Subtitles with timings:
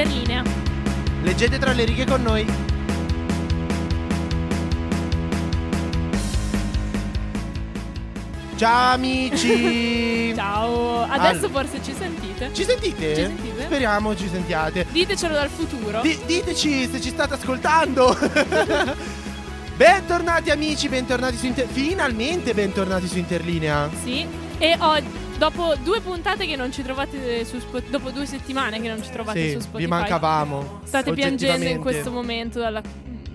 [0.00, 0.42] Interlinea.
[1.20, 2.46] Leggete tra le righe con noi.
[8.56, 10.32] Ciao amici!
[10.36, 11.48] Ciao, adesso Allora.
[11.48, 12.50] forse ci sentite?
[12.54, 13.14] Ci sentite?
[13.14, 13.62] Ci sentite?
[13.64, 14.86] Speriamo ci sentiate.
[14.90, 16.00] Ditecelo dal futuro.
[16.00, 18.16] Di- diteci se ci state ascoltando.
[19.76, 23.90] bentornati amici, bentornati su Inter- Finalmente bentornati su Interlinea.
[24.02, 24.26] Sì.
[24.56, 24.98] E ho,
[25.40, 29.10] dopo due puntate che non ci trovate su Spotify, dopo due settimane che non ci
[29.10, 30.80] trovate Sì, su Spotify, vi mancavamo.
[30.84, 32.82] state piangendo in questo momento, dalla-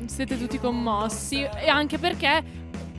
[0.05, 1.41] siete tutti commossi.
[1.41, 2.43] E anche perché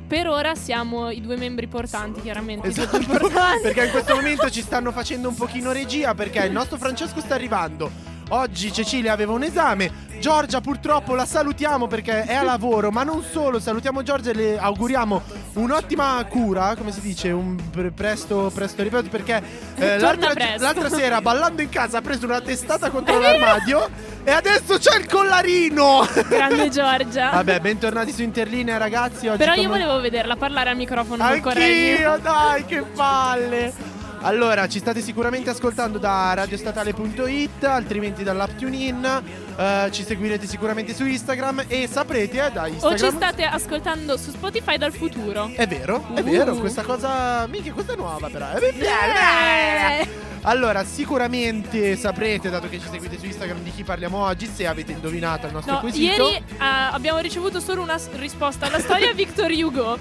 [0.09, 2.67] per ora siamo i due membri portanti, chiaramente.
[2.67, 2.99] Esatto,
[3.63, 7.37] perché in questo momento ci stanno facendo un pochino regia perché il nostro Francesco sta
[7.37, 8.06] arrivando.
[8.29, 13.23] Oggi Cecilia aveva un esame, Giorgia purtroppo la salutiamo perché è a lavoro, ma non
[13.23, 15.23] solo, salutiamo Giorgia e le auguriamo
[15.55, 19.41] un'ottima cura, come si dice, un pre- presto, presto ripeto perché
[19.77, 20.63] eh, l'altra, presto.
[20.63, 23.89] l'altra sera ballando in casa ha preso una testata contro l'armadio
[24.25, 26.05] e adesso c'è il collarino.
[26.29, 27.31] Grande Giorgia.
[27.31, 29.29] Vabbè, bentornati su Interlinea ragazzi.
[29.29, 31.23] Oggi Però io come- volevo vederla parlare al microfono.
[31.23, 33.95] Anch'io, dai, che palle.
[34.27, 39.23] Allora, ci state sicuramente ascoltando da radiostatale.it, altrimenti dall'app TuneIn.
[39.57, 42.99] eh, ci seguirete sicuramente su Instagram e saprete eh, da O Instagram.
[42.99, 45.51] ci state ascoltando su Spotify dal futuro.
[45.55, 46.25] È vero, è Uh.
[46.25, 47.47] vero, questa cosa.
[47.47, 48.47] Minchia, questa è nuova, però.
[48.59, 50.09] Eh, Eh.
[50.43, 54.93] Allora, sicuramente saprete, dato che ci seguite su Instagram, di chi parliamo oggi, se avete
[54.93, 56.05] indovinato il nostro No, quesito.
[56.29, 59.97] ieri eh, abbiamo ricevuto solo una risposta alla storia Victor Hugo.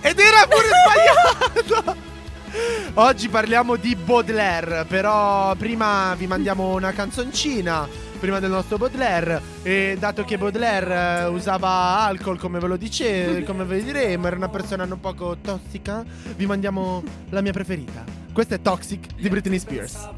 [0.00, 0.68] Ed era pure
[1.66, 2.12] sbagliato!
[2.94, 7.88] Oggi parliamo di Baudelaire, però prima vi mandiamo una canzoncina
[8.20, 13.42] prima del nostro Baudelaire e dato che Baudelaire eh, usava alcol come ve lo dice,
[13.44, 16.04] come ve diremo, era una persona un poco tossica,
[16.36, 18.04] vi mandiamo la mia preferita.
[18.32, 20.08] Questa è Toxic di Britney Spears.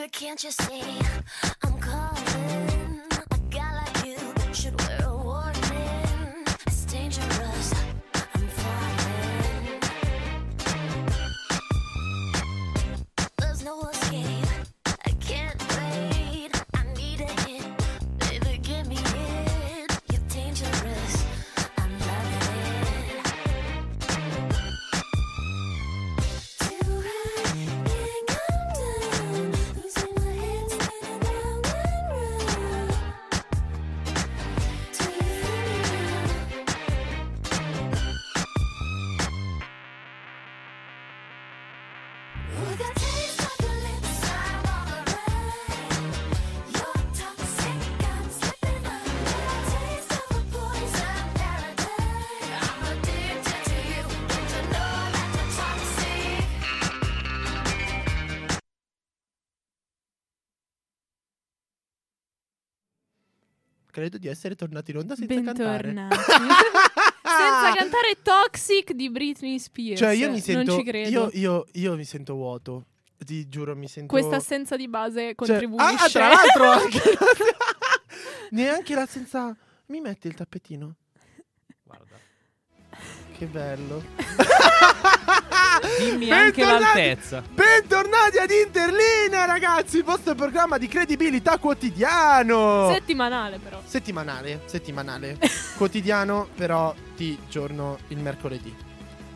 [0.00, 0.82] Baby, can't you see
[64.00, 65.92] Credo di essere tornato in onda senza cantare.
[65.92, 66.16] Bentornati.
[67.30, 69.98] Senza cantare Toxic di Britney Spears.
[70.00, 70.70] Cioè, io mi sento.
[70.72, 71.08] Non ci credo.
[71.10, 72.86] Io, io, io mi sento vuoto.
[73.18, 74.10] Ti giuro, mi sento.
[74.10, 76.04] Questa assenza di base Cioè, contribuisce.
[76.04, 77.02] ah, tra l'altro, anche
[78.52, 79.54] neanche l'assenza.
[79.86, 80.94] Mi metti il tappetino?
[81.84, 82.16] Guarda.
[83.36, 84.02] Che bello.
[85.98, 87.42] Dimmi anche Bentornati- l'altezza.
[87.52, 92.90] Bentornati ad Interlinea, ragazzi, il vostro programma di credibilità quotidiano.
[92.92, 93.80] Settimanale, però.
[93.84, 95.38] settimanale, settimanale.
[95.76, 98.74] Quotidiano, però di giorno il mercoledì.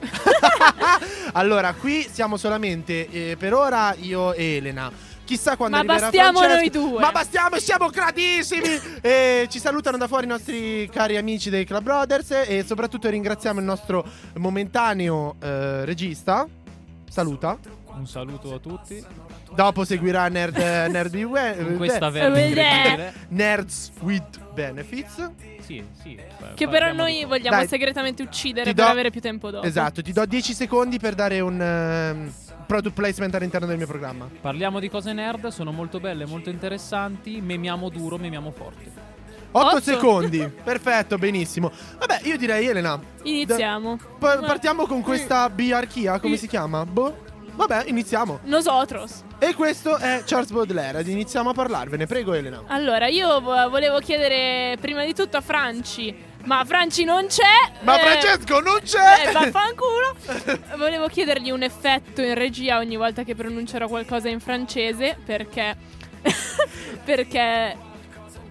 [1.33, 4.91] allora, qui siamo solamente eh, per ora io e Elena.
[5.25, 6.79] Chissà quando Ma arriverà bastiamo Francesco.
[6.81, 7.01] noi due.
[7.01, 8.81] Ma bastiamo e siamo gratissimi.
[9.01, 13.59] e ci salutano da fuori i nostri cari amici dei Club Brothers e soprattutto ringraziamo
[13.59, 14.05] il nostro
[14.35, 16.47] momentaneo eh, regista.
[17.09, 17.59] Saluta.
[17.97, 19.03] Un saluto a tutti.
[19.55, 23.13] Dopo seguirà Nerd, Nerd Beware- Con questa eh, verba Eh.
[23.29, 25.31] Nerds with Benefits.
[25.61, 26.19] Sì, sì.
[26.55, 27.69] Che però noi vogliamo Dai.
[27.69, 29.65] segretamente uccidere Ti per do- avere più tempo dopo.
[29.65, 32.33] Esatto, ti do 10 secondi per dare un ehm,
[32.65, 34.29] product placement all'interno del mio programma.
[34.41, 37.41] Parliamo di cose nerd, sono molto belle, molto interessanti.
[37.41, 39.13] Memiamo duro, memiamo forte.
[39.53, 39.81] 8 Otto.
[39.81, 40.39] secondi.
[40.65, 41.71] Perfetto, benissimo.
[41.99, 43.01] Vabbè, io direi Elena.
[43.23, 43.99] Iniziamo.
[44.19, 46.85] pa- partiamo con questa biarchia, come si chiama?
[46.85, 47.24] Boh.
[47.55, 48.41] Vabbè, iniziamo.
[48.45, 49.23] Nosotros.
[49.39, 52.07] E questo è Charles Baudelaire ed iniziamo a parlarvene.
[52.07, 52.63] Prego Elena.
[52.67, 56.33] Allora, io vo- volevo chiedere prima di tutto a Franci.
[56.45, 57.73] Ma Franci non c'è.
[57.81, 59.29] Ma eh, Francesco non c'è!
[59.29, 60.15] Eh, vaffanculo.
[60.77, 65.75] Volevo chiedergli un effetto in regia ogni volta che pronuncerò qualcosa in francese perché
[67.05, 67.77] perché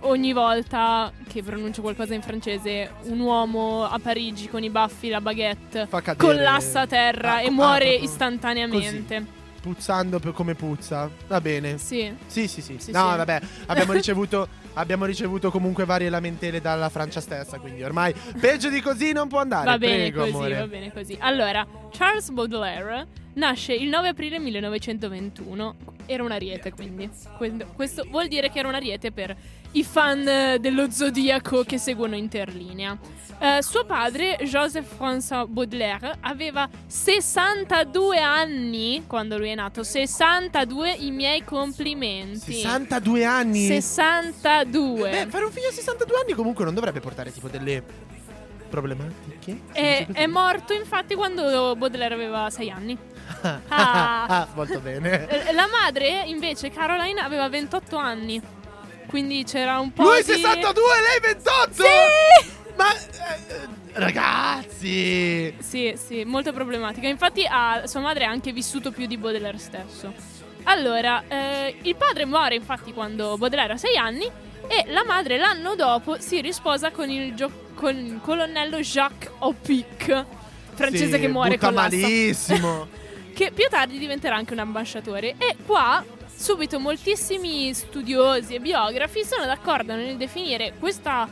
[0.04, 5.22] ogni volta che pronuncio qualcosa in francese, un uomo a Parigi con i baffi, la
[5.22, 6.16] baguette, cadere.
[6.18, 9.42] collassa a terra Ah, e ah, muore proprio istantaneamente.
[9.64, 11.10] Puzzando per come puzza.
[11.28, 11.78] Va bene.
[11.78, 12.14] Sì.
[12.26, 12.76] Sì, sì, sì.
[12.80, 13.18] Sì, no, sì.
[13.18, 18.82] vabbè, abbiamo ricevuto, abbiamo ricevuto comunque varie lamentele dalla Francia stessa, quindi ormai peggio di
[18.82, 19.66] così non può andare.
[19.66, 20.56] Va bene Prego, così, amore.
[20.56, 21.16] va bene così.
[21.18, 25.76] Allora, Charles Baudelaire nasce il 9 aprile 1921.
[26.08, 27.10] Era un ariete, quindi.
[27.38, 29.34] Que- Questo vuol dire che era un ariete per
[29.74, 32.98] i fan eh, dello zodiaco che seguono Interlinea.
[33.40, 39.84] Eh, suo padre, Joseph-François Baudelaire, aveva 62 anni quando lui è nato.
[39.84, 42.54] 62, i miei complimenti.
[42.54, 43.66] 62 anni.
[43.66, 45.10] 62.
[45.10, 47.84] Beh, fare un figlio a 62 anni comunque non dovrebbe portare tipo delle
[48.70, 49.60] problematiche.
[49.72, 52.98] È, è morto infatti quando Baudelaire aveva 6 anni.
[53.68, 54.48] Ah, Ah.
[54.54, 55.28] molto bene.
[55.28, 58.42] Eh, La madre, invece, Caroline, aveva 28 anni.
[59.14, 60.24] Quindi c'era un po' Lui di...
[60.24, 61.72] 62 lei 28!
[61.84, 62.52] Sì!
[62.76, 65.56] Ma eh, ragazzi!
[65.60, 67.08] Sì, sì, molto problematica.
[67.08, 70.12] Infatti ha- sua madre ha anche vissuto più di Baudelaire stesso.
[70.64, 74.26] Allora, eh, il padre muore infatti quando Baudelaire ha 6 anni
[74.68, 80.26] e la madre l'anno dopo si risposa con il, gio- con il colonnello Jacques Opic,
[80.74, 82.88] francese Sì, che muore con malissimo.
[83.36, 85.36] che più tardi diventerà anche un ambasciatore.
[85.38, 86.04] E qua
[86.44, 91.26] subito moltissimi studiosi e biografi sono d'accordo nel definire questa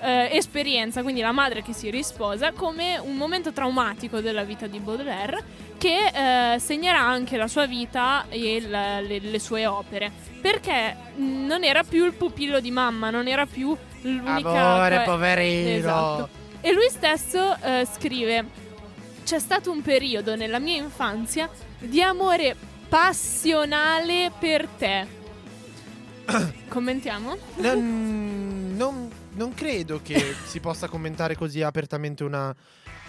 [0.00, 4.78] eh, esperienza, quindi la madre che si risposa, come un momento traumatico della vita di
[4.78, 5.42] Baudelaire
[5.78, 10.12] che eh, segnerà anche la sua vita e la- le, le sue opere.
[10.42, 14.50] Perché non era più il pupillo di mamma, non era più l'unica...
[14.50, 15.76] Amore, que- poverino.
[15.76, 16.28] Esatto.
[16.60, 18.44] E lui stesso eh, scrive:
[19.24, 21.48] C'è stato un periodo nella mia infanzia
[21.78, 22.54] di amore
[22.88, 25.06] passionale per te.
[26.68, 27.36] Commentiamo?
[27.56, 32.54] Non, non- non credo che si possa commentare così apertamente una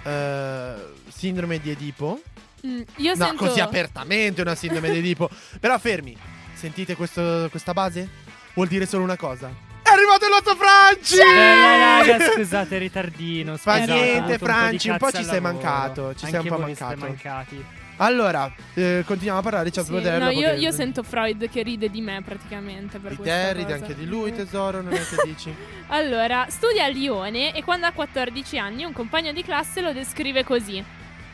[0.04, 0.74] eh,
[1.08, 2.22] sindrome di Edipo.
[2.66, 3.46] Mm, io no, sento.
[3.46, 5.30] così apertamente una sindrome di Edipo.
[5.60, 6.16] Però fermi,
[6.54, 8.08] sentite questo- questa base?
[8.54, 9.68] Vuol dire solo una cosa.
[9.82, 11.16] È arrivato il nostro Franci!
[11.16, 13.58] Bella raga, scusate, ritardino.
[13.58, 15.54] Fa niente, po' Franci, un po' cazzo ci al sei lavoro.
[15.64, 17.12] mancato, ci sei Anche un po' voi siete mancato.
[17.12, 17.66] mancati.
[18.02, 21.90] Allora, eh, continuiamo a parlare di Charles Sì, no, io, io sento Freud che ride
[21.90, 25.54] di me praticamente per Di te, ride anche di lui, tesoro, non è che dici?
[25.88, 30.46] Allora, studia a Lione e quando ha 14 anni un compagno di classe lo descrive
[30.46, 30.82] così.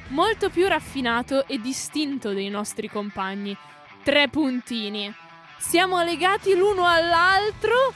[0.08, 3.56] Molto più raffinato e distinto dei nostri compagni.
[4.04, 5.14] Tre puntini.
[5.58, 7.94] Siamo legati l'uno all'altro.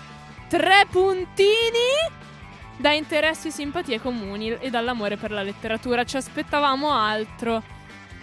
[0.47, 2.17] Tre puntini.
[2.77, 6.03] Da interessi e simpatie comuni e dall'amore per la letteratura.
[6.03, 7.77] Ci aspettavamo altro.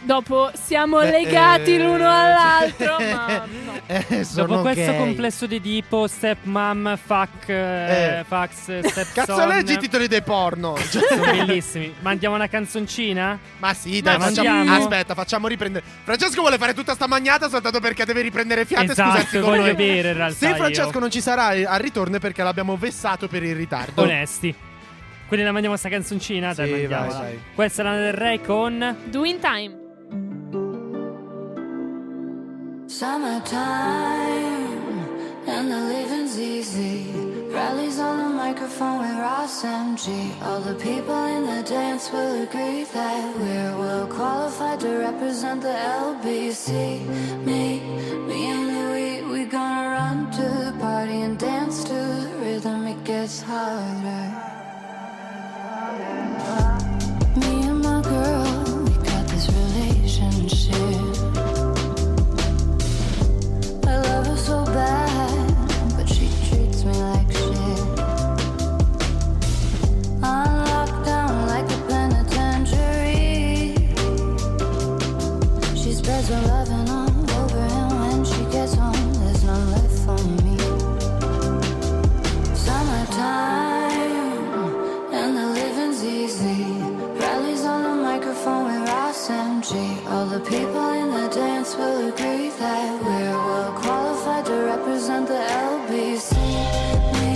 [0.07, 2.97] Dopo siamo Beh, legati eh, l'uno all'altro.
[3.11, 3.27] ma
[3.65, 3.81] no.
[3.89, 4.99] Eh, sono Dopo questo gay.
[4.99, 8.25] complesso di Edipo, stepmom, fuck, eh, Eh.
[8.25, 9.05] fax, stepson.
[9.13, 10.77] Cazzo leggi i titoli dei porno?
[10.77, 11.93] Cioè, Sono bellissimi.
[12.03, 13.37] Mandiamo una canzoncina?
[13.59, 14.73] Ma sì, dai, Ma facciamo.
[14.77, 15.85] Aspetta, facciamo riprendere.
[16.05, 19.51] Francesco vuole fare tutta sta magnata soltanto perché deve riprendere fiato e esatto, scusarsi con
[19.51, 19.75] voglio noi.
[19.75, 21.01] bere in realtà Se Francesco io.
[21.01, 24.03] non ci sarà al ritorno è perché l'abbiamo vessato per il ritardo.
[24.03, 24.55] Onesti.
[25.27, 26.55] Quindi la mandiamo sta canzoncina?
[26.55, 27.09] Dai, Sì, mandiamola.
[27.19, 27.41] vai, vai.
[27.57, 28.97] Questa è Lana del Rey con...
[29.07, 29.85] Doing time.
[32.89, 33.57] Summertime
[35.49, 37.11] and the living's easy.
[37.51, 40.41] Rallies on the microphone with Ross MG.
[40.41, 45.75] All the people in the dance will agree that we're well qualified to represent the
[45.75, 47.05] LBC.
[47.45, 47.81] Me,
[48.29, 52.87] me and Louis, we gonna run to the party and dance to the rhythm.
[52.87, 54.46] It gets harder.
[90.39, 96.35] The people in the dance will agree that we're well qualified to represent the LBC.
[97.21, 97.33] Me,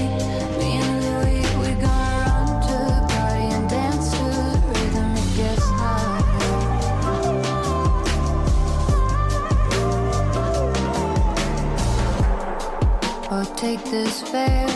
[0.58, 0.96] me and
[1.60, 5.10] we gonna run to the party and dance to the rhythm.
[5.16, 5.66] It gets.
[13.30, 14.69] Or oh, take this veil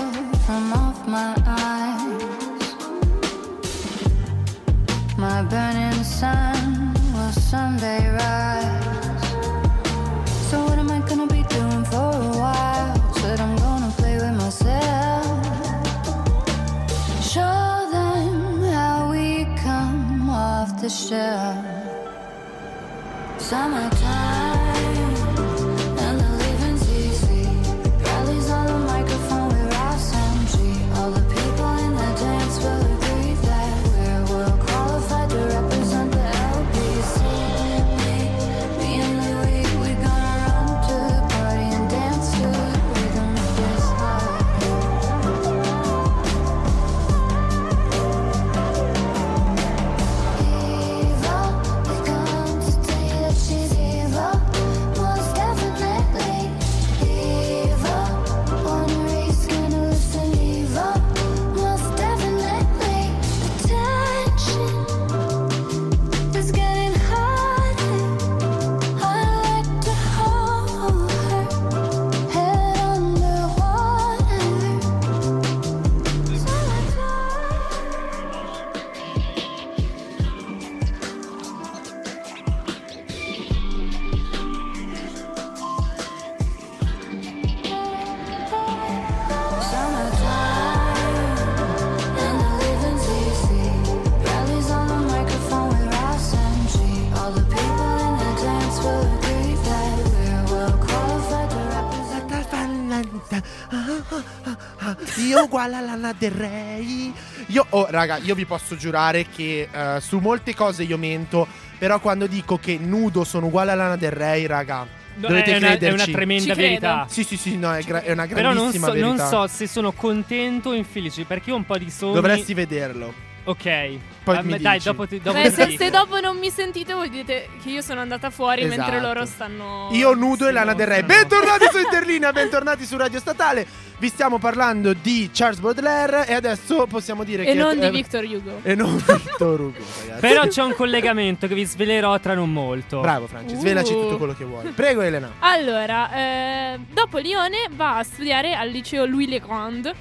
[105.16, 107.12] Io uguale a Lana Del Rey.
[107.46, 111.46] Io, oh, raga, io vi posso giurare che eh, su molte cose io mento.
[111.78, 114.86] Però quando dico che nudo sono uguale a Lana Del Rey, raga,
[115.16, 116.60] No, dovete è, una, è una tremenda Ci credo.
[116.62, 117.06] verità.
[117.08, 119.28] Sì, sì, sì, no, è, gra- è una Però non grandissima so, non verità.
[119.28, 122.14] so se sono contento o infelice perché io ho un po' di sogni.
[122.14, 123.12] Dovresti vederlo.
[123.46, 123.98] Ok.
[124.24, 124.86] Poi Ah, mi dai, dici.
[124.88, 125.84] dopo ti, dopo Beh, ti se, dico.
[125.84, 129.06] se dopo non mi sentite, vuol dire che io sono andata fuori mentre Esatto.
[129.06, 129.88] loro stanno.
[129.92, 131.06] Io nudo e Lana Del no.
[131.06, 133.66] Bentornati su Interlinea, bentornati su Radio Statale.
[133.98, 137.90] Vi stiamo parlando di Charles Baudelaire e adesso possiamo dire E che non di eh,
[137.90, 138.60] Victor Hugo.
[138.62, 140.20] E non Victor Hugo, ragazzi.
[140.20, 143.00] Però c'è un collegamento che vi svelerò tra non molto.
[143.00, 143.58] Bravo Franci, Uh.
[143.60, 144.70] svelaci tutto quello che vuoi.
[144.70, 145.30] Prego Elena.
[145.40, 149.94] Allora, eh, dopo Lione va a studiare al liceo Louis Le Grand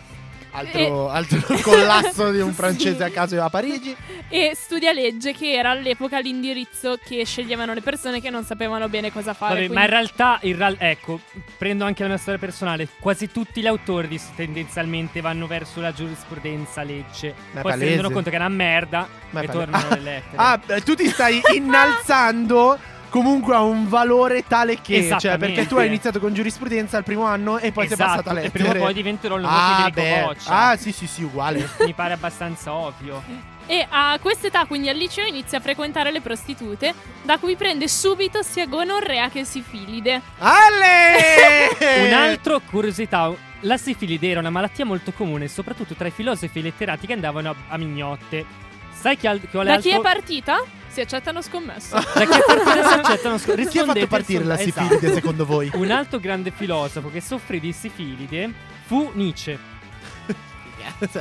[0.55, 2.55] Altro, altro collasso di un Sì.
[2.55, 3.95] francese a caso a Parigi.
[4.29, 9.11] e studia legge, che era all'epoca l'indirizzo che sceglievano le persone che non sapevano bene
[9.11, 9.53] cosa fare.
[9.53, 11.19] Vabbè, quindi- ma in realtà, in real- ecco,
[11.57, 12.87] prendo anche la mia storia personale.
[12.99, 17.33] Quasi tutti gli autori tendenzialmente vanno verso la giurisprudenza legge.
[17.53, 17.85] Ma Poi si palese.
[17.85, 20.35] rendono conto che è una merda Ma e pale- tornano ah, le lettere.
[20.35, 22.77] Ah, tu ti stai innalzando
[23.13, 25.15] comunque a un valore tale che.
[25.19, 28.29] Cioè, perché tu hai iniziato con giurisprudenza al primo anno e poi sei Esatto, passato
[28.29, 28.63] a e lettere.
[28.63, 30.25] prima o poi diventerò il nuovo ah, Federico.
[30.25, 30.69] Boccia.
[30.69, 31.69] Ah, sì, sì, sì, uguale.
[31.85, 33.21] Mi pare abbastanza ovvio.
[33.67, 36.91] E a quest'età, quindi al liceo, inizia a frequentare le prostitute,
[37.21, 40.19] da cui prende subito sia gonorrea che sifilide.
[40.39, 42.07] Ale!
[42.07, 43.31] Un'altra curiosità.
[43.59, 47.55] La sifilide era una malattia molto comune, soprattutto tra i filosofi letterati che andavano a,
[47.69, 48.43] a mignotte.
[48.91, 50.81] Sai che, al- che Da chi è partita?
[50.93, 51.89] Si accettano scommesse.
[51.95, 55.13] Da chi è partita si accettano sc- Chi ha fatto partire la sifilide esatto.
[55.15, 55.71] secondo voi?
[55.73, 58.53] Un altro grande filosofo che soffrì di sifilide
[58.85, 59.57] fu Nietzsche.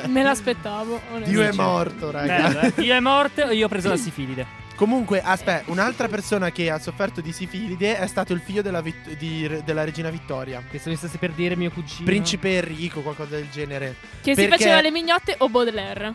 [0.08, 1.00] Me l'aspettavo.
[1.24, 2.48] Dio è morto, raga.
[2.48, 2.82] Bello, eh?
[2.82, 4.60] Io è morto e io ho preso la sifilide.
[4.76, 9.16] Comunque, aspetta, un'altra persona che ha sofferto di sifilide è stato il figlio della, vit-
[9.16, 10.62] di- della regina Vittoria.
[10.68, 12.04] Questo mi stesse per dire mio cugino.
[12.04, 13.94] Principe Enrico, qualcosa del genere.
[14.20, 16.12] Che si Perché- faceva le mignotte o Baudelaire.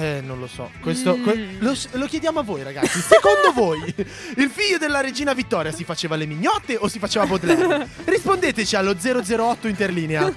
[0.00, 0.70] Eh, non lo so.
[0.80, 1.22] Questo Mm.
[1.24, 3.00] que- lo, lo chiediamo a voi, ragazzi.
[3.00, 3.82] Secondo voi,
[4.36, 7.88] il figlio della regina Vittoria si faceva le mignotte o si faceva Baudelaire?
[8.04, 10.32] Rispondeteci allo 008 interlinea.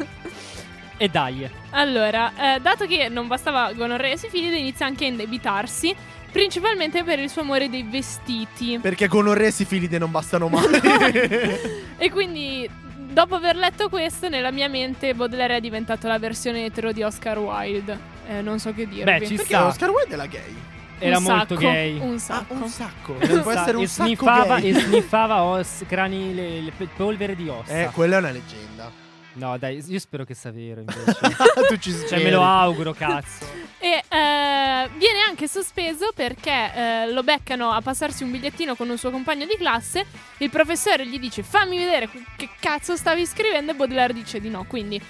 [0.97, 1.49] E dai.
[1.71, 5.95] Allora, eh, dato che non bastava gonorrea e sifilide, inizia anche a indebitarsi,
[6.31, 8.79] principalmente per il suo amore dei vestiti.
[8.81, 10.65] Perché gonorrea e sifilide non bastano mai.
[12.01, 16.91] E quindi, dopo aver letto questo, nella mia mente Baudelaire è diventato la versione etero
[16.91, 18.10] di Oscar Wilde.
[18.27, 19.03] Eh, non so che dirvi.
[19.03, 19.65] Beh, ci Perché sta.
[19.67, 20.55] Oscar Wilde era gay.
[20.99, 21.97] Era Un molto sacco, gay.
[21.99, 22.53] Un Ah, sacco.
[22.53, 23.11] un sacco.
[23.19, 24.69] Un Può essere un e sacco sniffava, gay.
[24.69, 27.81] e sniffava os- crani, le, le polvere di ossa.
[27.81, 28.91] Eh, quella è una leggenda.
[29.33, 31.17] No, dai, io spero che sia vero invece.
[31.69, 32.23] tu ci cioè, speri.
[32.25, 33.45] me lo auguro, cazzo.
[33.83, 38.97] E eh, viene anche sospeso perché eh, lo beccano a passarsi un bigliettino con un
[38.99, 40.05] suo compagno di classe.
[40.37, 43.71] Il professore gli dice: Fammi vedere che cazzo stavi scrivendo.
[43.71, 44.65] E Baudelaire dice di no.
[44.67, 45.01] Quindi,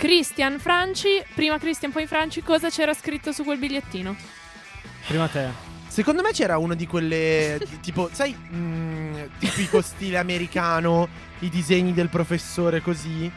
[0.00, 4.16] Christian Franci, prima Christian, poi Franci, cosa c'era scritto su quel bigliettino?
[5.06, 5.48] Prima te.
[5.88, 7.60] Secondo me c'era uno di quelle.
[7.82, 11.06] tipo, sai, mm, tipico stile americano,
[11.40, 13.30] i disegni del professore così.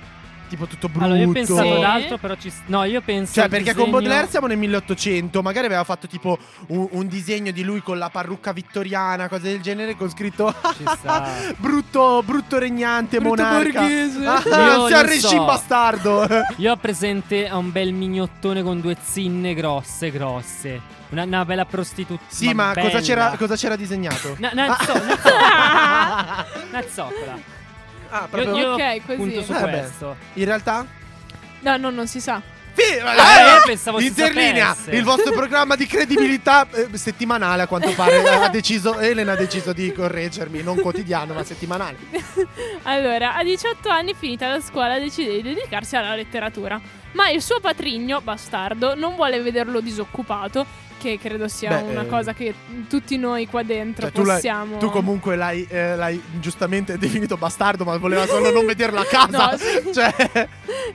[0.53, 1.05] Tipo tutto brutto.
[1.05, 1.69] Allora, io pensavo Sì.
[1.69, 2.51] ad altro, però ci.
[2.67, 3.33] No, io penso.
[3.33, 7.51] Cioè, perché disegno- con Baudelaire siamo nel 1800, magari aveva fatto tipo un, un disegno
[7.51, 10.53] di lui con la parrucca vittoriana, cose del genere, con scritto
[11.57, 13.81] brutto, brutto regnante Brutto monarca.
[13.81, 14.25] borghese.
[14.25, 14.41] Ah,
[14.89, 15.35] Io arresci so.
[15.35, 16.27] in bastardo.
[16.57, 20.81] Io ho presente a un bel mignottone con due zinne grosse, grosse.
[21.09, 22.23] Una, una bella prostituta.
[22.27, 24.35] sì, ma, cosa, c'era, cosa c'era disegnato?
[24.39, 24.49] Una,
[24.83, 26.45] zo- una zoccola.
[26.69, 27.37] Una zoccola.
[28.15, 29.17] Ah, Io, proprio io Ok, così.
[29.17, 29.69] punto su Eh, beh.
[29.69, 30.15] questo.
[30.33, 30.85] In realtà?
[31.61, 32.41] No, no, non si sa.
[32.75, 33.03] Sì, io
[33.65, 34.97] pensavo si Interlinea, sapesse.
[34.97, 39.73] il vostro programma di credibilità eh, settimanale a quanto pare ha deciso Elena ha deciso
[39.73, 41.97] di correggermi, non quotidiano, ma settimanale.
[42.83, 46.79] Allora, a 18 anni, finita la scuola, decide di dedicarsi alla letteratura.
[47.13, 50.65] Ma il suo patrigno, bastardo, non vuole vederlo disoccupato,
[51.03, 52.53] che credo sia Beh, una eh, cosa che
[52.87, 54.77] tutti noi qua dentro Cioè, tu, possiamo.
[54.77, 59.51] tu comunque l'hai, eh, l'hai giustamente definito bastardo, ma voleva solo non vederlo a casa.
[59.51, 59.81] No, sì.
[59.93, 60.47] Cioè,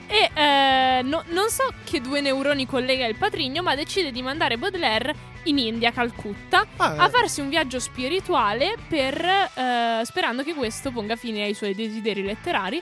[0.07, 4.57] E eh, no- non so che due neuroni collega il patrigno, ma decide di mandare
[4.57, 5.13] Baudelaire
[5.43, 11.15] in India, Calcutta, ah, a farsi un viaggio spirituale per, eh, sperando che questo ponga
[11.15, 12.81] fine ai suoi desideri letterari.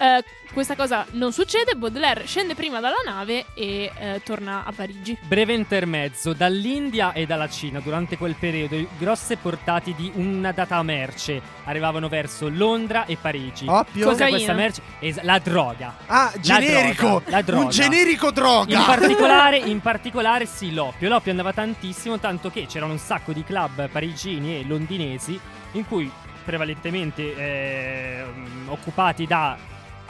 [0.00, 5.18] Eh, questa cosa non succede, Baudelaire scende prima dalla nave e eh, torna a Parigi.
[5.20, 11.42] Breve intermezzo, dall'India e dalla Cina durante quel periodo grosse portate di una data merce
[11.64, 13.66] arrivavano verso Londra e Parigi.
[13.68, 14.06] Oppio.
[14.06, 14.30] Cos'è Cocaina.
[14.30, 14.82] questa merce?
[15.00, 15.96] Es- la droga.
[16.06, 17.06] ah, generico.
[17.06, 17.62] droga, la droga.
[17.64, 18.78] Un generico droga.
[18.78, 21.10] In particolare, in particolare sì, l'oppio.
[21.10, 25.38] L'oppio andava tantissimo, tanto che c'erano un sacco di club parigini e londinesi
[25.72, 26.10] in cui
[26.42, 28.24] prevalentemente eh,
[28.66, 29.56] occupati da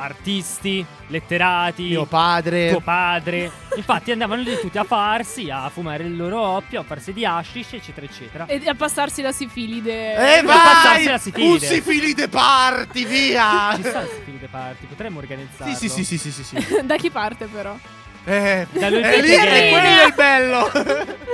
[0.00, 2.71] artisti, letterati, Mio padre.
[2.71, 3.50] tuo padre.
[3.76, 7.75] Infatti andavano lì tutti a farsi, a fumare il loro oppio, a farsi di hashish,
[7.75, 8.47] eccetera, eccetera.
[8.47, 10.38] E a passarsi la sifilide.
[10.38, 11.12] E passarsi vai!
[11.12, 11.52] la sifilide.
[11.52, 13.75] Un sifilide party, via!
[13.76, 15.75] Ci sta il sifilide party, potremmo organizzarlo.
[15.75, 16.80] Sì, sì, sì, sì, sì, sì, sì.
[16.85, 17.76] da chi parte però?
[18.25, 20.71] Eh, Da lui lì, è quello è il bello.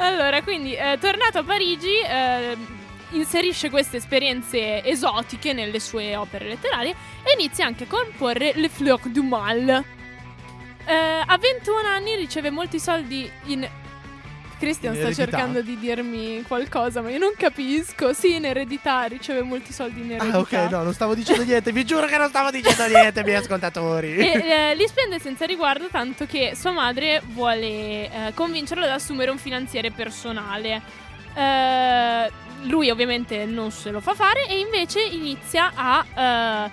[0.00, 2.56] Allora, quindi, eh, tornato a Parigi, eh,
[3.10, 9.08] inserisce queste esperienze esotiche nelle sue opere letterarie e inizia anche a comporre Le Fleurs
[9.08, 9.68] du Mal.
[10.84, 10.94] Eh,
[11.26, 13.68] a 21 anni riceve molti soldi in...
[14.58, 15.30] Christian In sta eredità?
[15.36, 18.12] cercando di dirmi qualcosa, ma io non capisco.
[18.12, 20.36] Sì, in eredità, riceve molti soldi in eredità.
[20.36, 21.70] Ah, ok, no, non stavo dicendo niente.
[21.70, 24.16] Vi giuro che non stavo dicendo niente, miei ascoltatori.
[24.16, 27.66] E eh, li spende senza riguardo, tanto che sua madre vuole
[28.10, 30.82] eh, convincerlo ad assumere un finanziere personale.
[31.34, 32.30] Eh,
[32.64, 36.70] lui ovviamente non se lo fa fare e invece inizia a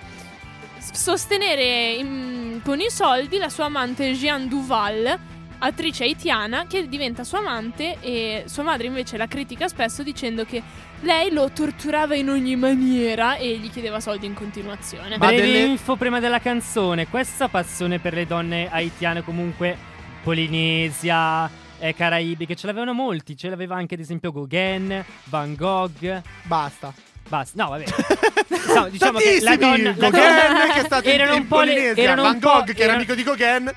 [0.78, 5.18] s- sostenere in- con i soldi la sua amante Jeanne Duval,
[5.58, 10.62] attrice haitiana, che diventa sua amante e sua madre invece la critica spesso dicendo che
[11.00, 15.16] lei lo torturava in ogni maniera e gli chiedeva soldi in continuazione.
[15.18, 17.06] Ma delle- info prima della canzone.
[17.08, 19.76] Questa passione per le donne haitiane, comunque
[20.22, 23.36] Polinesia, eh, caraibiche, ce l'avevano molti.
[23.36, 26.22] Ce l'aveva anche, ad esempio, Gauguin, Van Gogh.
[26.42, 26.92] Basta.
[27.28, 27.62] Basta.
[27.62, 27.84] No, vabbè.
[28.76, 31.46] No, diciamo che la donna, la Gauguin, donna- che è stato in, erano in un
[31.46, 33.72] po' le- Polinesia, erano Van Gogh, che era erano- amico di Gauguin.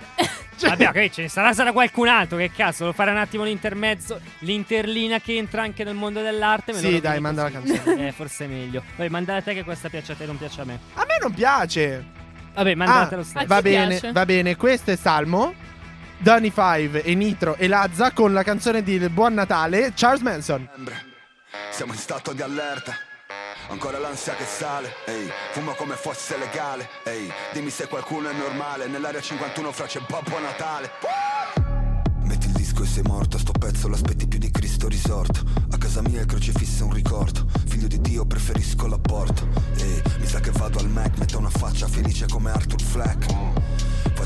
[0.58, 2.38] Cioè- Vabbè, ok, ce ne sarà, sarà qualcun altro.
[2.38, 6.74] Che cazzo, devo fare un attimo l'intermezzo, l'interlina che entra anche nel mondo dell'arte.
[6.74, 8.08] me Sì, dai, manda la canzone.
[8.08, 8.84] Eh, forse è meglio.
[8.96, 10.80] Vabbè, mandala a te che questa piace a te, non piace a me.
[10.96, 12.06] A me non piace.
[12.56, 13.46] Vabbè, mandala Ah, a te lo stesso.
[13.48, 14.12] Va bene, piace?
[14.12, 14.56] va bene.
[14.58, 15.54] Questo è Salmo.
[16.22, 20.68] Donny Five e Nitro e Lazza con la canzone di Buon Natale, Charles Manson.
[21.72, 22.94] Siamo in stato di allerta.
[23.70, 28.88] Ancora l'ansia che sale, ehi, fumo come fosse legale, ehi, dimmi se qualcuno è normale,
[28.88, 30.92] nell'area 51 fra c'è Babbo Natale.
[32.24, 35.42] Metti il disco e sei morto, sto pezzo l'aspetti più di Cristo risorto.
[35.72, 39.48] A casa mia il crocifisso è un ricordo, figlio di Dio preferisco l'apporto.
[39.78, 43.59] Ehi, mi sa che vado al Mac, metto una faccia felice come Arthur Fleck.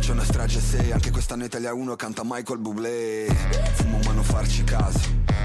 [0.04, 3.26] Faccio una strage se anche quest'anno Italia 1 canta Michael Bublé.
[3.76, 5.00] Fumo ma non farci caso.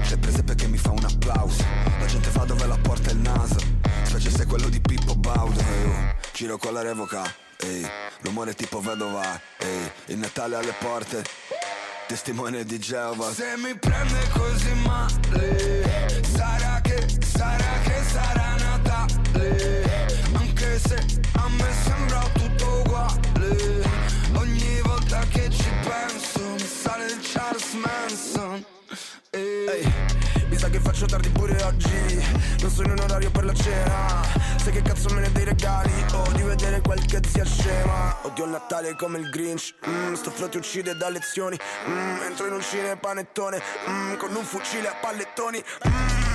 [0.09, 1.63] Le prese perché mi fa un applauso.
[1.97, 3.55] La gente fa dove la porta il naso.
[4.03, 5.61] Specie se è quello di Pippo Baudo.
[5.61, 7.23] Ehi, oh, Giro con la revoca.
[7.55, 7.87] Ehi,
[8.23, 9.39] l'umore tipo vedova.
[9.59, 11.23] Ehi, il Natale alle porte.
[12.07, 13.31] Testimone di Geova.
[13.31, 20.19] Se mi prende così male Sarà che, sarà che sarà Natale.
[20.33, 20.95] Anche se
[21.31, 22.58] a me sembra tutto
[30.69, 32.25] che faccio tardi pure oggi.
[32.61, 34.23] Non sono in orario per la cena.
[34.57, 35.91] Sai che cazzo me ne dei regali?
[36.13, 39.73] O di vedere qualche zia scema Odio il Natale come il Grinch.
[39.87, 41.57] Mm, Sto flow ti uccide da lezioni.
[41.87, 45.63] Mm, Entro in un cine panettone mm, Con un fucile a pallettoni.
[45.87, 46.28] Mm,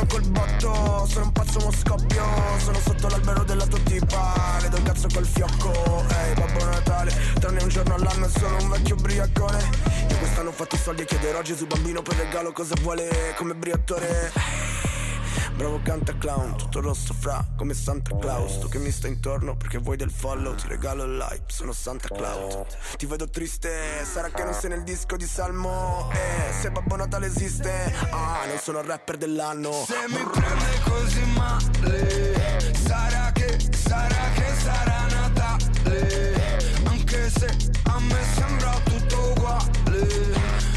[0.00, 2.24] votando col botto Sono un pazzo mo scoppio.
[2.58, 6.04] Sono sotto l'albero della tua tipa Le do il cazzo col fiocco.
[6.08, 9.68] Ehi Babbo Natale Tranne un giorno all'anno e sono un vecchio briacone
[10.08, 13.54] Io quest'anno ho fatto soldi e chiederò a Gesù bambino per regalo cosa vuole come
[13.54, 14.78] briatore
[15.54, 18.60] Bravo canta clown, tutto rosso fra come Santa Claus.
[18.60, 22.08] Tu che mi stai intorno perché vuoi del follow Ti regalo il like, sono Santa
[22.08, 22.64] Claus.
[22.96, 27.26] Ti vedo triste, sarà che non sei nel disco di Salmo Eh, se Babbo Natale
[27.26, 27.70] esiste.
[28.10, 29.72] Ah, non sono il rapper dell'anno.
[29.86, 36.68] Se mi prende così male Sarà che, sarà che sarà Natale.
[36.84, 40.06] Anche se a me sembra tutto uguale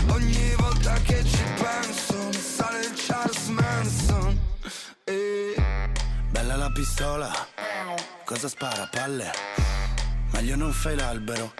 [0.07, 4.39] Ogni volta che ci penso sale il Charles Manson.
[5.03, 5.55] E...
[6.29, 7.29] Bella la pistola,
[8.23, 8.87] cosa spara?
[8.89, 9.31] Palle?
[10.31, 11.53] Meglio non fai l'albero,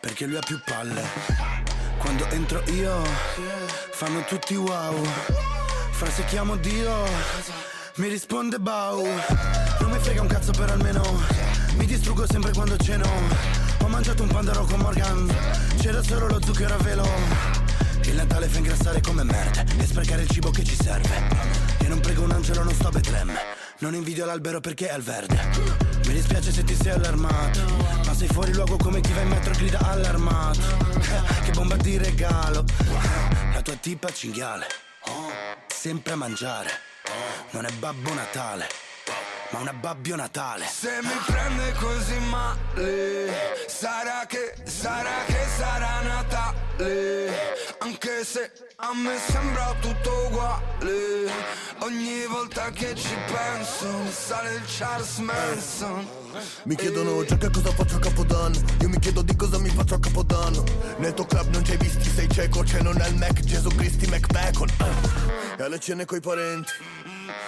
[0.00, 1.63] perché lui ha più palle.
[2.04, 3.02] Quando entro io,
[3.92, 5.02] fanno tutti wow.
[5.90, 6.92] Fra se chiamo Dio,
[7.94, 9.02] mi risponde Bau.
[9.80, 11.02] Non mi frega un cazzo per almeno,
[11.76, 13.08] mi distruggo sempre quando ceno.
[13.80, 15.34] Ho mangiato un pandaro con Morgan,
[15.78, 17.08] c'era solo lo zucchero a velo.
[18.02, 21.26] Il Natale fa ingrassare come merda e sprecare il cibo che ci serve.
[21.80, 23.38] Io non prego un angelo, non sto a Betlemme.
[23.78, 25.83] Non invidio l'albero perché è al verde.
[26.14, 27.58] Dispiace se ti sei allarmato,
[28.06, 30.60] ma sei fuori luogo come chi va in metro e grida allarmato.
[31.42, 32.64] Che bomba di regalo.
[33.52, 34.64] La tua tipa cinghiale,
[35.66, 36.70] sempre a mangiare.
[37.50, 38.68] Non è Babbo Natale,
[39.50, 40.66] ma una Babbio Natale.
[40.66, 46.63] Se mi prende così male, sarà che, sarà che sarà Natale.
[46.76, 51.30] Anche se a me sembra tutto uguale.
[51.78, 56.22] Ogni volta che ci penso, mi sale il Charles Manson.
[56.64, 59.94] Mi chiedono già che cosa faccio a Capodanno Io mi chiedo di cosa mi faccio
[59.94, 60.64] a Capodanno
[60.96, 64.08] Nel tuo club non c'hai visti, sei cieco C'è non è il Mac, Gesù Cristi,
[64.08, 65.60] Mac Bacon eh.
[65.60, 66.72] E alle cene coi parenti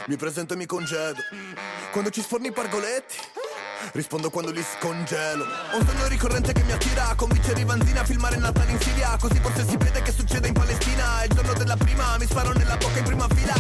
[0.07, 1.21] Mi presento e mi congedo
[1.91, 3.17] Quando ci sforni i pargoletti
[3.93, 5.45] Rispondo quando li scongelo.
[5.73, 8.81] Ho un sogno ricorrente che mi attira a Convincere Ivanzina a filmare il Natale in
[8.81, 9.17] Siria.
[9.19, 11.23] Così forse si vede che succede in Palestina.
[11.23, 13.55] È il giorno della prima, mi sparo nella bocca in prima fila.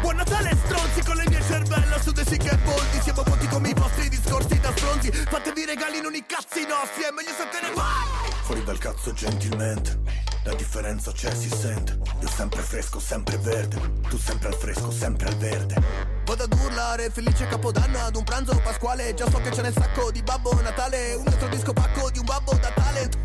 [0.00, 3.00] Buon Natale stronzi con il mio cervello Su dei sick e boldi.
[3.02, 5.10] Siamo pronti come i vostri discorsi da stronzi.
[5.10, 9.12] Fatevi regali non i cazzi nostri È meglio se te ne vai Fuori dal cazzo
[9.12, 11.98] gentilmente La differenza c'è, si sente.
[12.20, 13.80] Io sempre fresco, sempre verde.
[14.08, 15.76] Tu sempre al fresco, sempre al verde.
[16.24, 19.14] Vado ad urlare, felice capodanno ad un pranzo pasquale.
[19.14, 21.14] Già so che ce n'è sacco di Babbo Natale.
[21.14, 23.18] Un altro disco pacco di un babbo da talent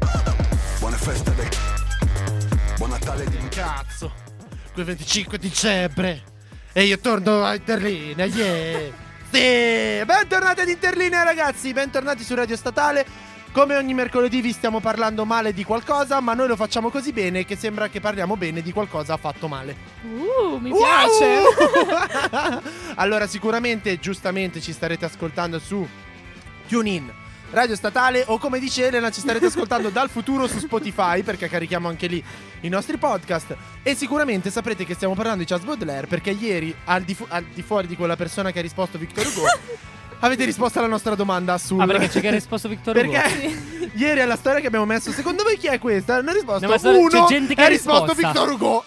[0.79, 1.49] Buone feste dei
[2.77, 4.13] Buon Natale di Cazzo.
[4.73, 6.23] Quel 25 dicembre.
[6.71, 9.05] E io torno a Interlinea, yeah.
[9.29, 13.05] Sì, bentornati ad Interlinea ragazzi, bentornati su Radio Statale.
[13.57, 17.43] Come ogni mercoledì vi stiamo parlando male di qualcosa, ma noi lo facciamo così bene
[17.43, 19.75] che sembra che parliamo bene di qualcosa fatto male.
[20.03, 20.79] Uh, mi Wow!
[20.79, 22.61] piace.
[22.97, 25.83] allora, sicuramente, giustamente, ci starete ascoltando su
[26.67, 27.11] TuneIn,
[27.49, 31.87] Radio Statale o come dice Elena, ci starete ascoltando dal futuro su Spotify perché carichiamo
[31.87, 32.23] anche lì
[32.61, 33.55] i nostri podcast.
[33.81, 37.43] E sicuramente saprete che stiamo parlando di Charles Baudelaire perché ieri, al di, fu- al
[37.45, 39.45] di fuori di quella persona che ha risposto Victor Hugo,
[40.19, 41.77] avete risposto alla nostra domanda su.
[41.77, 43.11] Ah, perché c'è che ha risposto Victor Hugo?
[43.11, 46.15] Perché ieri alla storia che abbiamo messo, secondo voi chi è questa?
[46.15, 48.27] Hanno risposto No, ma so- uno c'è gente che ha ha risposto risposta.
[48.27, 48.83] Victor Hugo.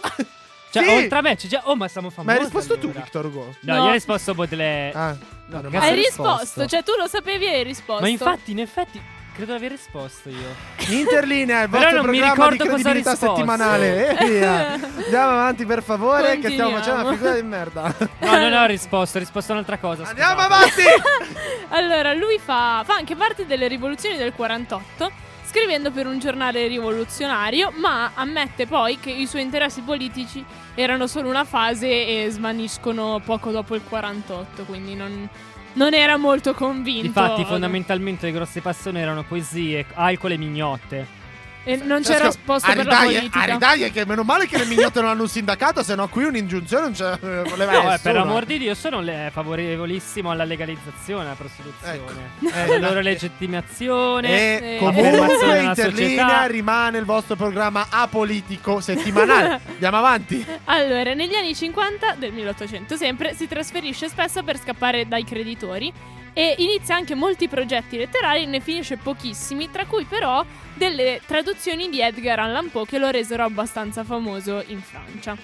[0.72, 0.88] Cioè, Sì.
[0.90, 1.62] oltre a me c'è già.
[1.64, 2.26] Oh, ma siamo famosi.
[2.26, 3.00] Ma hai risposto tu, allora.
[3.00, 3.54] Victor Hugo?
[3.62, 3.82] No, No.
[3.82, 4.96] io ho risposto Baudelaire.
[4.96, 5.16] Ah,
[5.48, 5.78] No, cazzo, male.
[5.88, 6.40] Hai risposto.
[6.42, 8.02] risposto, cioè tu lo sapevi e hai risposto.
[8.02, 9.00] Ma infatti, in effetti,
[9.40, 10.54] credo di aver risposto io.
[10.88, 14.18] Interlinea, il vostro non mi programma di credibilità settimanale.
[14.18, 14.72] E via.
[14.76, 17.94] Andiamo avanti per favore, che stiamo facendo una figura di merda.
[18.18, 20.04] No, non ho risposto, ho risposto un'altra cosa.
[20.04, 20.54] Andiamo scusate.
[20.54, 21.38] avanti!
[21.72, 25.10] Allora, lui fa, fa anche parte delle rivoluzioni del 48,
[25.44, 31.28] scrivendo per un giornale rivoluzionario, ma ammette poi che i suoi interessi politici erano solo
[31.28, 35.28] una fase e svaniscono poco dopo il 48, quindi non,
[35.74, 37.06] non era molto convinto.
[37.06, 41.18] Infatti, fondamentalmente, le grosse passioni erano poesie, alcol e mignotte.
[41.62, 43.40] E non c'era posto per la politica.
[43.40, 46.84] Aridaglie, che meno male che le mignotte non hanno un sindacato, se no qui un'ingiunzione
[46.84, 47.98] non ce eh, No, eh, nessuno.
[48.02, 51.94] per amor di Dio, sono le- favorevolissimo alla legalizzazione della prostituzione.
[51.94, 52.78] Ecco.
[52.78, 54.28] La loro legittimazione.
[54.28, 54.84] E Sì.
[54.84, 56.46] comunque Interlinea società.
[56.46, 59.60] rimane il vostro programma apolitico settimanale.
[59.68, 60.44] Andiamo avanti.
[60.64, 65.92] Allora, negli anni 50 del 1800 sempre si trasferisce spesso per scappare dai creditori
[66.32, 72.00] e inizia anche molti progetti letterari, ne finisce pochissimi, tra cui però delle traduzioni di
[72.00, 75.36] Edgar Allan Poe che lo resero abbastanza famoso in Francia.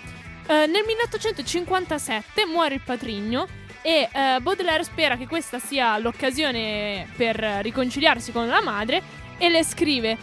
[0.49, 3.47] Eh, nel 1857 muore il patrigno
[3.83, 9.03] e eh, Baudelaire spera che questa sia l'occasione per riconciliarsi con la madre
[9.39, 10.17] e le scrive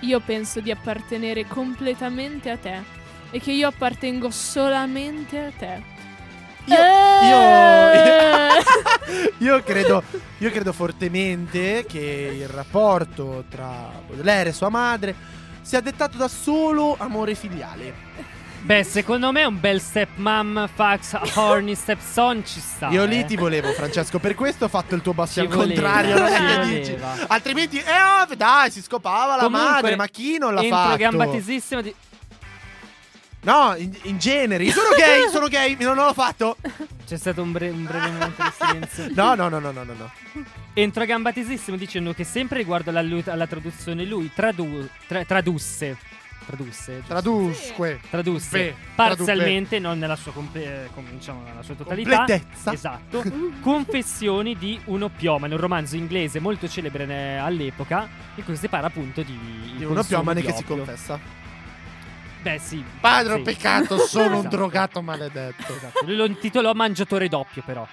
[0.00, 2.80] io penso di appartenere completamente a te
[3.30, 5.82] e che io appartengo solamente a te.
[6.66, 7.28] Io, Eh.
[7.28, 8.37] io,
[9.38, 10.02] io credo,
[10.38, 15.14] io credo fortemente che il rapporto tra Baudelaire e sua madre
[15.62, 18.38] sia dettato da solo amore filiale.
[18.60, 22.88] Beh, secondo me un bel stepmom fax horny stepson ci sta.
[22.88, 23.24] Io lì eh.
[23.24, 26.18] ti volevo, Francesco, per questo ho fatto il tuo basso al contrario.
[26.18, 26.96] Non è che dici.
[27.28, 30.96] Altrimenti, eh, ovvio, dai, si scopava la Comunque, madre, ma chi non l'ha entro fatto?
[30.96, 31.94] gamba tesissima di...
[33.40, 34.68] No, in, in genere.
[34.70, 36.56] Sono gay, sono gay, non l'ho fatto.
[37.06, 39.06] C'è stato un, bre- un breve momento di silenzio.
[39.14, 39.94] No, no, no, no, no, no.
[39.96, 40.10] no.
[40.74, 45.96] Entro gambatissimo dicendo che sempre riguardo alla, alla traduzione lui tradu- tra- tradusse
[46.46, 47.08] tradusse giusto?
[47.08, 48.00] Tradusque.
[48.08, 52.72] tradusse Beh, parzialmente non nella sua, comple- eh, com- diciamo, nella sua totalità Completezza.
[52.72, 53.22] esatto
[53.60, 58.86] confessioni di un oppiomane un romanzo inglese molto celebre eh, all'epoca in cui si parla
[58.86, 59.38] appunto di,
[59.76, 61.18] Di un consumo oppiomane di che si confessa.
[62.50, 63.42] Beh sì Padre, sì.
[63.42, 64.56] peccato, sono un Esatto.
[64.56, 65.74] drogato maledetto.
[65.74, 66.04] Esatto.
[66.04, 67.86] lui lo intitolò mangiatore doppio però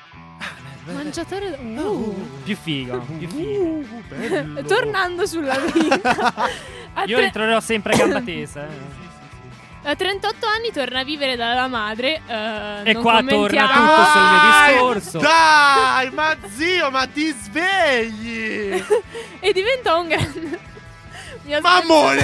[0.88, 1.48] Mangiatore.
[1.60, 2.42] Uh.
[2.44, 4.62] più figo più figo Uh, bello.
[4.64, 6.34] Tornando sulla vita.
[7.08, 9.90] Io tre- entrerò sempre a gamba tesa eh.
[9.90, 12.22] a 38 anni torna a vivere dalla madre.
[12.28, 15.18] eh, E non qua torna tutto sul mio Dai, discorso.
[15.18, 18.84] Dai, ma zio, ma ti svegli.
[19.40, 20.60] E diventa un grande.
[21.62, 22.22] Mammone.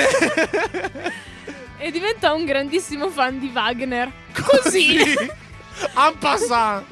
[1.84, 4.12] E diventa un grandissimo fan di Wagner.
[4.34, 4.98] Così.
[4.98, 6.86] En passant.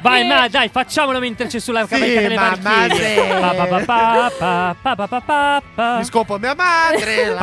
[0.00, 3.18] Vai, ma dai, facciamolo mentre c'è sulla cavalcata delle marchie.
[5.98, 7.36] Mi scopo mia madre.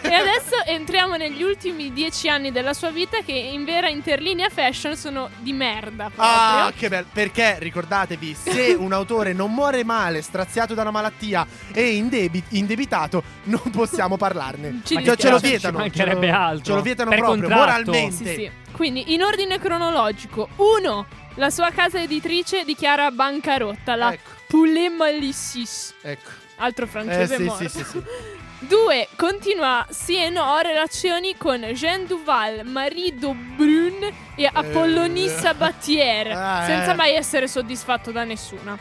[0.10, 4.96] E adesso entriamo negli ultimi dieci anni della sua vita che in vera interlinea fashion
[4.96, 6.10] sono di merda.
[6.16, 7.06] Ah, che bello.
[7.12, 11.90] Perché ricordatevi, se un autore non muore male, straziato da una malattia e
[12.48, 14.80] indebitato, non possiamo parlarne.
[14.84, 15.76] Ci ce lo vietano.
[15.76, 16.64] Ci mancherebbe altro.
[16.64, 18.24] Ce lo vietano proprio moralmente.
[18.24, 18.50] Sì, sì.
[18.72, 24.30] Quindi, in ordine cronologico, uno, la sua casa editrice dichiara bancarotta, la Ecco.
[24.48, 26.30] Poulet Malicis, Ecco.
[26.56, 27.68] altro Eh, francese sì, morto.
[27.68, 28.02] sì, sì, sì.
[28.62, 35.28] Due, continua sì e no relazioni con Jean Duval, Marie Daubrun e Apollonie Eh.
[35.28, 36.94] Sabatier, Ah, senza eh.
[36.94, 38.76] mai essere soddisfatto da nessuna.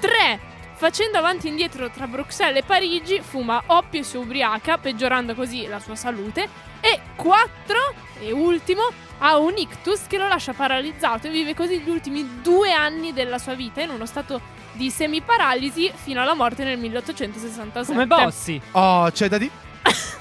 [0.00, 0.40] Tre,
[0.80, 5.66] facendo avanti e indietro tra Bruxelles e Parigi, fuma oppio e si ubriaca, peggiorando così
[5.66, 6.48] la sua salute.
[6.80, 8.88] E quattro, e ultimo,
[9.18, 13.36] ha un ictus che lo lascia paralizzato e vive così gli ultimi due anni della
[13.36, 14.40] sua vita in uno stato
[14.72, 17.92] di semiparalisi fino alla morte nel 1867.
[17.92, 18.58] Come Bossi.
[18.70, 19.50] Oh, c'è da dire.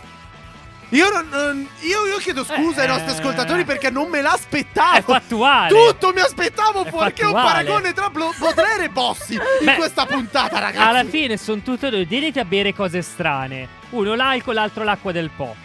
[0.89, 2.89] Io, non, non- io, io chiedo scusa ai Eh.
[2.89, 5.01] nostri ascoltatori perché non me È l'aspettavo.
[5.13, 5.69] fattuale.
[5.69, 7.63] Tutto mi aspettavo È fuorché un fattuale.
[7.63, 10.87] paragone tra Blo- Baudelaire e Bossi in Beh, questa puntata, ragazzi.
[10.87, 13.67] Alla fine sono tutte due dediti a bere cose strane.
[13.91, 15.55] Uno l'alcol, l'altro l'acqua del Po.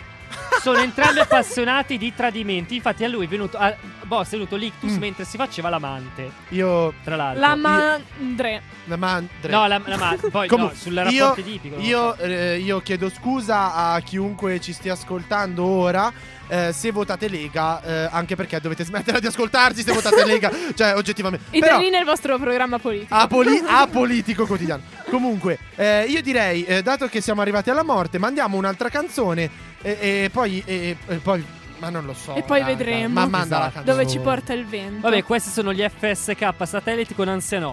[0.61, 2.77] Sono entrambi appassionati di tradimenti.
[2.77, 3.57] Infatti, a lui è venuto.
[3.59, 4.99] A Boss è venuto l'ictus Mm.
[4.99, 6.31] mentre si faceva l'amante.
[6.51, 6.93] Io.
[7.05, 7.41] Tra l'altro.
[7.41, 8.63] La Mandre.
[8.87, 9.51] La mandre.
[9.51, 11.03] No, la, la ma- poi Comu- no, sul io,
[11.35, 12.23] rapporto non lo io, so.
[12.23, 16.13] eh, io chiedo scusa a chiunque ci stia ascoltando ora.
[16.49, 20.95] eh, se votate Lega, eh, anche perché dovete smettere di ascoltarci se votate Lega, cioè
[20.95, 21.47] oggettivamente.
[21.51, 23.15] Però, Interlina il vostro programma politico.
[23.15, 24.83] Apoli- apolitico quotidiano.
[25.09, 30.25] Comunque, eh, io direi, eh, dato che siamo arrivati alla morte, mandiamo un'altra canzone e,
[30.25, 31.45] e poi, e- e poi.
[31.79, 32.35] Ma non lo so.
[32.35, 32.75] E poi raga.
[32.75, 33.13] vedremo.
[33.15, 33.85] Ma manda Esatto.
[33.85, 35.01] Dove ci porta il vento.
[35.03, 37.73] Vabbè, questi sono gli FSK satelliti con Anzianò.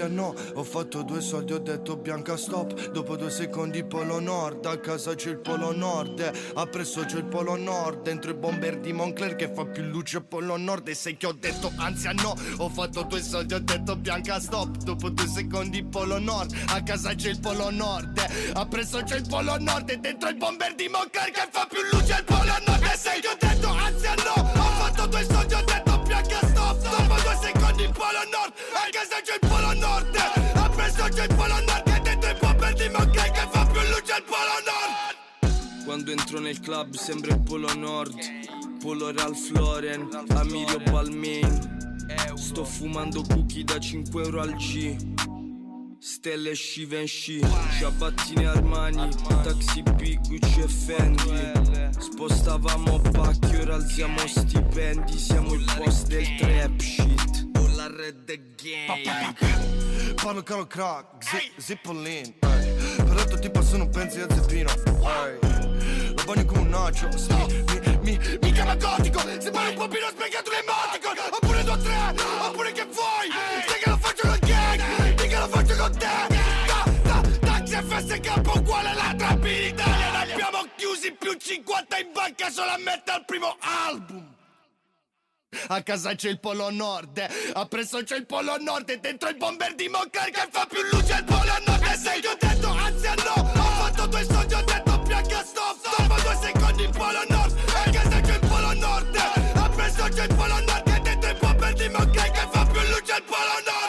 [0.00, 2.88] Anziano, ho fatto due soldi, ho detto bianca stop.
[2.90, 6.30] Dopo due secondi polo nord, a casa c'è il polo nord.
[6.54, 10.56] Appresso c'è il polo nord, dentro i bomber di Moncler che fa più luce polo
[10.56, 10.88] nord.
[10.88, 14.74] E sai che ho detto anziano, ho fatto due soldi, ho detto bianca stop.
[14.78, 18.18] Dopo due secondi polo nord, a casa c'è il polo nord.
[18.54, 22.16] Appresso c'è il polo nord e dentro il bomber di Moncler che fa più luce
[22.16, 22.82] il polo nord.
[22.82, 23.36] E sai che ho
[36.00, 38.16] Quando entro nel club sembra il Polo Nord
[38.80, 42.06] Polo Ralph Lauren, Amirio Balmain.
[42.36, 44.96] Sto fumando cookie da 5 euro al G.
[45.98, 47.40] Stelle Givenchy
[47.78, 49.10] Ciabattine Armani
[49.42, 51.90] Taxi B, Gucci e Fendi.
[51.98, 57.48] Spostavamo pacchi, ora alziamo stipendi Siamo il boss del trap shit.
[57.76, 62.34] Red gang Parlo caro crack, zi- zippolin
[63.40, 64.70] ti passano pensi a zeppino.
[64.70, 66.14] Ehi.
[66.14, 69.18] Lo bagno come un nacho Mi, mi, mi, mi chiama gotico.
[69.38, 72.14] Se pare un pompino spiegato l'emoticon Oppure due o tre,
[72.46, 73.30] oppure che vuoi
[73.66, 76.38] Sai che lo faccio con gang Di che lo faccio con te.
[78.00, 82.78] Classe campo uguale alla trap in Ne abbiamo chiusi più 50 in banca solo a
[82.78, 84.38] mettere al primo album
[85.68, 89.74] a casa c'è il polo nord, appresso c'è il polo nord e dentro il bomber
[89.74, 93.06] di Moncler che fa più luce il polo nord E se io ho detto anzi
[93.06, 97.24] a no, ho fatto due soldi, ho detto pianca stop Dopo due secondi il polo
[97.28, 99.16] nord, a casa c'è il polo nord.
[99.54, 103.14] Appresso c'è il polo nord e dentro il bomber di Moncler che fa più luce
[103.16, 103.79] il polo nord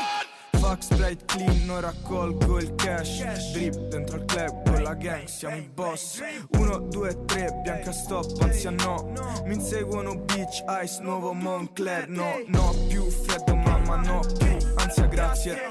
[0.82, 3.22] Straight clean, non raccolgo il cash.
[3.52, 6.20] Drip dentro il club con la gang, siamo i boss.
[6.58, 9.14] 1, 2, 3, bianca stop, ansia no.
[9.46, 15.62] Mi inseguono beach, ice, nuovo Moncler No, no, più freddo mamma, no, più ansia grazie.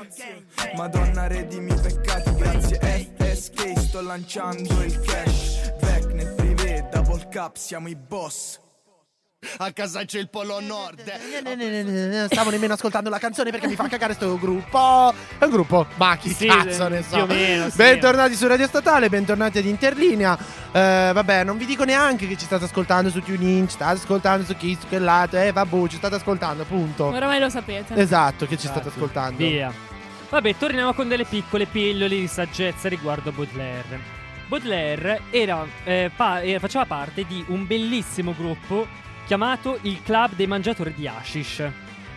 [0.76, 2.78] Madonna redimi peccati, grazie.
[2.78, 5.72] FSK, sto lanciando il cash.
[5.80, 8.60] Back nel privé, double cap, siamo i boss
[9.56, 11.00] A casa c'è il polo nord.
[11.42, 15.14] Non stavo nemmeno ascoltando la canzone perché mi fa cagare sto gruppo.
[15.38, 15.86] È un gruppo?
[15.96, 17.24] Ma chi Sì, cazzo ne so.
[17.24, 17.76] meno, sì.
[17.76, 20.36] Bentornati su Radio Statale, bentornati ad Interlinea.
[20.72, 24.44] Eh, vabbè, non vi dico neanche che ci state ascoltando su TuneIn, ci state ascoltando
[24.44, 25.38] su chi, su quel lato.
[25.38, 27.06] Eh, vabbè, ci state ascoltando, punto.
[27.06, 27.94] Oramai lo sapete.
[27.94, 29.36] Esatto, che ci state Infatti, ascoltando.
[29.38, 29.72] Via.
[30.28, 34.18] Vabbè, torniamo con delle piccole pillole di saggezza riguardo Baudelaire.
[34.48, 40.48] Baudelaire era, eh, pa- eh, faceva parte di un bellissimo gruppo chiamato il Club dei
[40.48, 41.62] Mangiatori di Hashish.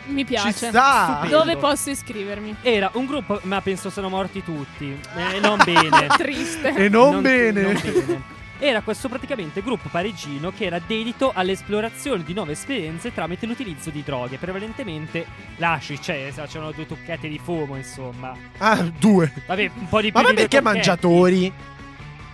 [0.05, 0.51] Mi piace.
[0.51, 1.23] Ci sta.
[1.29, 2.55] Dove posso iscrivermi?
[2.63, 4.97] Era un gruppo, ma penso siano morti tutti.
[5.15, 6.07] Eh, non bene.
[6.17, 6.73] Triste.
[6.73, 7.61] E non, bene.
[7.61, 8.21] non bene.
[8.57, 14.01] Era questo praticamente gruppo parigino che era dedito all'esplorazione di nuove esperienze tramite l'utilizzo di
[14.03, 15.25] droghe, prevalentemente
[15.57, 18.35] l'asci, cioè facevano due tocchette di fumo, insomma.
[18.57, 19.31] Ah, due.
[19.45, 20.63] Vabbè, un po' di Ma più due perché tocchetti.
[20.63, 21.53] mangiatori?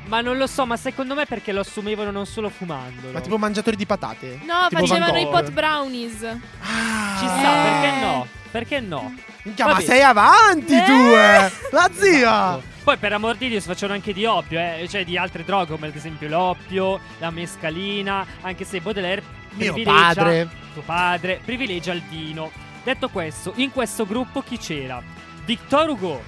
[0.09, 3.13] Ma non lo so, ma secondo me perché lo assumevano non solo fumandolo.
[3.13, 4.39] Ma tipo mangiatori di patate?
[4.43, 6.23] No, Tipo facevano Van i pot brownies.
[6.23, 7.17] Ah.
[7.19, 7.69] Ci sta, Eh.
[7.69, 8.27] perché no?
[8.51, 9.13] Perché no?
[9.43, 10.83] Minchia, ma sei avanti Eh.
[10.83, 11.51] tu, eh.
[11.71, 12.17] La zia.
[12.17, 12.63] Esatto.
[12.83, 15.71] Poi per amor di Dio si facevano anche di oppio, eh, cioè di altre droghe
[15.73, 20.49] come ad esempio l'oppio, la mescalina, anche se Baudelaire Mio padre.
[20.73, 22.49] tuo padre privilegia il vino.
[22.83, 24.99] Detto questo, in questo gruppo chi c'era?
[25.45, 26.23] Victor Hugo,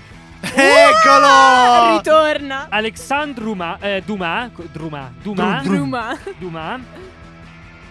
[1.03, 1.97] Eccolo!
[1.97, 2.67] Ritorna.
[2.69, 5.75] Alexandre Dumas, eh, Dumas, Dumas, Dumas, Drum.
[5.75, 6.17] Ruma.
[6.37, 6.81] Dumas,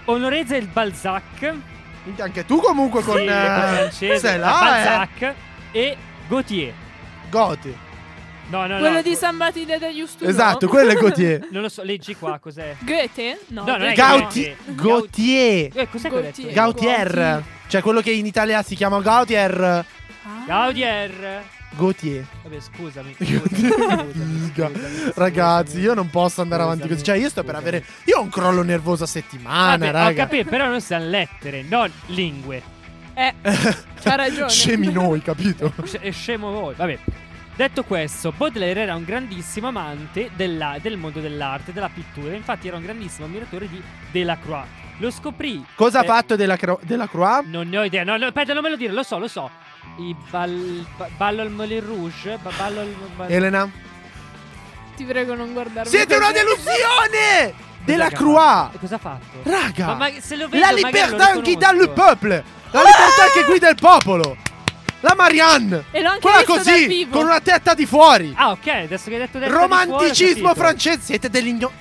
[0.04, 1.54] Honoré el Balzac,
[2.18, 3.16] Anche tu comunque con...
[3.16, 4.84] sì, eh, francese, sei là, eh.
[4.84, 5.34] Balzac
[5.72, 5.96] e
[6.28, 6.72] Gautier.
[7.28, 7.76] Goti.
[8.48, 8.78] No, no, no.
[8.78, 10.30] Quello di San Battista degli Studi.
[10.30, 11.46] Esatto, quello è Gautier.
[11.50, 12.76] Non lo so, leggi qua cos'è.
[12.78, 13.40] Goethe?
[13.48, 13.64] No.
[13.64, 14.74] No, non è Gauti- Gautier.
[14.74, 15.70] Gautier.
[15.74, 16.08] Eh, cos'è?
[16.08, 16.52] Gautier.
[16.52, 16.52] Gautier.
[16.54, 17.44] Gautier.
[17.66, 19.60] Cioè quello che in Italia si chiama Gautier.
[19.60, 19.84] Ah.
[20.46, 21.58] Gaudier.
[21.76, 22.26] Gautier.
[22.42, 23.14] Vabbè, scusami.
[23.18, 25.84] Scusami, scusami, scusami, Ragazzi, scusami.
[25.84, 27.02] io non posso andare avanti così.
[27.02, 27.84] Cioè, io sto per avere.
[28.04, 30.24] Io ho un crollo nervoso a settimana, Vabbè, ho raga.
[30.24, 32.62] capito, però noi siamo lettere, non lingue.
[33.14, 34.48] Eh, c'ha ragione.
[34.50, 35.72] Scemi noi, capito?
[35.84, 36.74] Sc- è scemo voi.
[36.74, 36.98] Vabbè.
[37.54, 42.34] Detto questo, Baudelaire era un grandissimo amante della- del mondo dell'arte, della pittura.
[42.34, 43.80] Infatti, era un grandissimo ammiratore di
[44.10, 44.64] Delacroix.
[44.98, 45.64] Lo scoprì.
[45.74, 47.08] Cosa ha eh, fatto della, Cro- della?
[47.46, 48.04] Non ne ho idea.
[48.04, 49.50] No, no, aspetta, non me lo dire, lo so, lo so.
[49.98, 52.38] I bal, ba- ballo al Moulin Rouge.
[52.42, 52.94] ba- ballo al.
[53.16, 53.70] ba- Elena?
[54.96, 55.90] Ti prego, non guardarmi.
[55.90, 57.54] Siete una delusione!
[57.84, 58.74] Della che Croix!
[58.74, 59.38] E cosa ha fatto?
[59.42, 59.86] Raga!
[59.86, 61.92] Ma, ma se lo vedo, La libertà qui dal riconosco.
[61.92, 62.44] peuple!
[62.72, 64.36] La libertà che guida il popolo!
[65.00, 65.84] La Marianne!
[65.90, 67.16] E l'ho anche Quella così, vivo.
[67.16, 68.32] con una tetta di fuori!
[68.36, 71.00] Ah, ok, adesso che hai detto ho Romanticismo francese!
[71.02, 71.72] Siete dell'igno...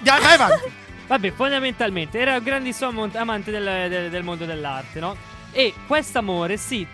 [0.00, 0.70] Dai, vai avanti!
[1.08, 5.16] Vabbè, fondamentalmente era un grandissimo amante del, del- del mondo dell'arte, no?
[5.52, 6.86] E quest'amore si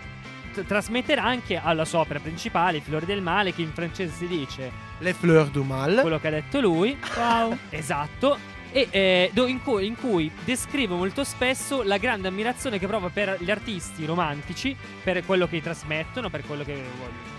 [0.55, 4.27] t- trasmetterà anche alla sua opera principale, I Fiori del Male, che in francese si
[4.27, 5.99] dice Le fleurs du mal.
[6.01, 6.97] quello che ha detto lui.
[7.17, 7.57] Wow.
[7.69, 8.53] Esatto.
[8.71, 13.37] E eh, in, cui, in cui descrive molto spesso la grande ammirazione che prova per
[13.39, 16.83] gli artisti romantici, per quello che trasmettono, per quello che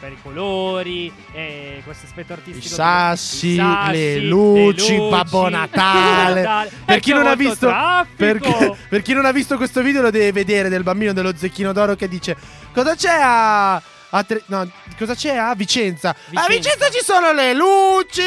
[0.01, 2.75] per i colori, e questo aspetto I artistico.
[2.75, 6.41] sassi, i sassi, le luci, luci, Babbo Natale.
[6.41, 6.71] Natale.
[6.87, 7.75] Per chi c'è non ha molto visto
[8.17, 11.73] perché- per chi non ha visto questo video lo deve vedere del bambino dello zecchino
[11.75, 12.35] d'oro che dice
[12.77, 16.11] Cosa c'è a a Tre- no, cosa c'è a Vicenza?
[16.11, 16.15] A
[16.47, 16.47] Vicenza.
[16.49, 18.23] Vicenza ci sono le luci,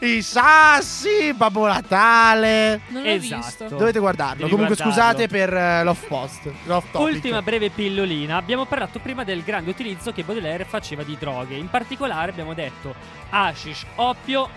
[0.00, 2.80] i sassi, Babbo Natale.
[2.88, 3.40] Non l'ho Esatto.
[3.64, 3.64] visto.
[3.76, 4.36] Dovete guardarlo.
[4.44, 4.92] Devi Comunque guardarlo.
[4.92, 6.50] scusate per eh, l'off post.
[6.64, 7.14] l'off topic.
[7.14, 8.36] Ultima breve pillolina.
[8.36, 11.56] Abbiamo parlato prima del grande utilizzo che Baudelaire faceva di droghe.
[11.56, 12.94] In particolare abbiamo detto
[13.30, 14.48] hashish, oppio,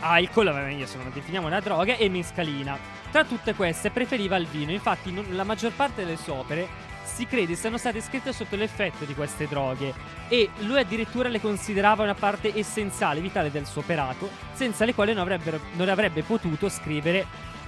[0.00, 2.78] alcol, vabbè, se non definiamo una droga, e mescalina.
[3.10, 4.70] Tra tutte queste preferiva il vino.
[4.72, 6.68] Infatti non- la maggior parte delle sue opere
[7.14, 9.94] si crede siano state scritte sotto l'effetto di queste droghe
[10.28, 15.14] e lui addirittura le considerava una parte essenziale, vitale del suo operato, senza le quali
[15.14, 15.40] non,
[15.74, 17.24] non avrebbe potuto scrivere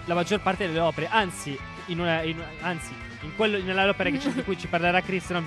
[0.07, 1.07] la maggior parte delle opere.
[1.09, 5.45] Anzi, in una, in- anzi, in quello, nell'opera di cui ci parlerà Chris non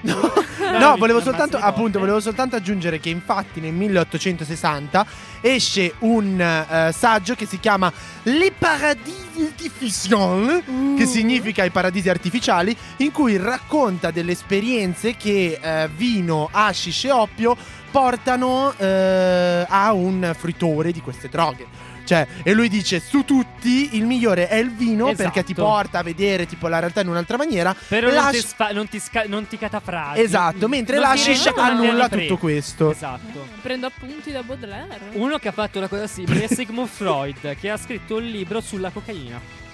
[0.00, 1.98] picchia, No, volevo soltanto, le appunto, cose.
[1.98, 5.06] volevo soltanto aggiungere che infatti nel 1860
[5.40, 7.92] esce un eh, saggio che si chiama
[8.24, 10.62] Les Paradis Artificiels,
[10.96, 17.10] che significa i paradisi artificiali, in cui racconta delle esperienze che eh, vino, hashish e
[17.10, 17.56] oppio
[17.90, 21.94] portano eh, a un fruitore di queste droghe.
[22.06, 25.22] Cioè, e lui dice: Su tutti il migliore è il vino Esatto.
[25.24, 27.74] perché ti porta a vedere tipo la realtà in un'altra maniera.
[27.88, 30.20] Però non ti, sfa- non ti, sca- non ti catafrasi.
[30.20, 32.92] Esatto, mentre come annulla tutto questo.
[32.92, 33.46] Esatto.
[33.60, 35.00] Prendo appunti da Baudelaire.
[35.12, 38.60] Uno che ha fatto una cosa simile è Sigmund Freud, che ha scritto un libro
[38.60, 39.64] sulla cocaina.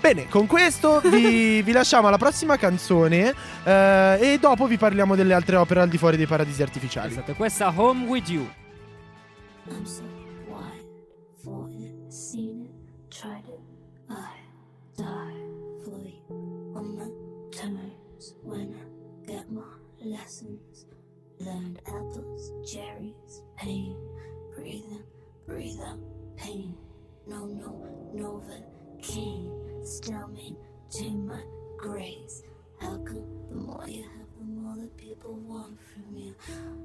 [0.00, 5.32] Bene, con questo vi, vi lasciamo alla prossima canzone eh, e dopo vi parliamo delle
[5.32, 7.12] altre opere al di fuori dei paradisi artificiali.
[7.12, 8.46] Esatto, questa Home With You.
[21.86, 23.96] Apples, cherries, pain.
[24.54, 25.02] Breathe in,
[25.46, 25.98] breathe out,
[26.36, 26.74] pain.
[27.26, 29.86] No, no, Novocaine.
[29.86, 31.40] Still maintain my
[31.78, 32.42] grace.
[32.80, 35.78] How come the more you have, the more the people want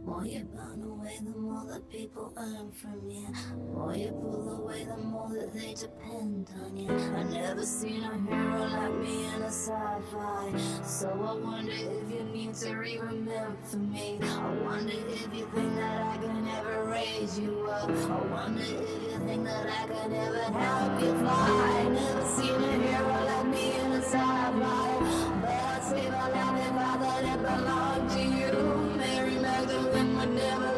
[0.06, 3.28] More you burn away, the more that people earn from you.
[3.74, 6.90] More you pull away, the more that they depend on you.
[6.90, 10.52] I never seen a hero like me in a sci-fi.
[10.84, 14.20] So I wonder if you need to re-remember me.
[14.24, 17.90] I wonder if you think that I can ever raise you up.
[17.90, 21.78] I wonder if you think that I can ever help you fly.
[21.78, 25.40] I never seen a hero like me in a sci-fi.
[25.42, 27.99] But I'd save a life if I thought it
[30.40, 30.69] never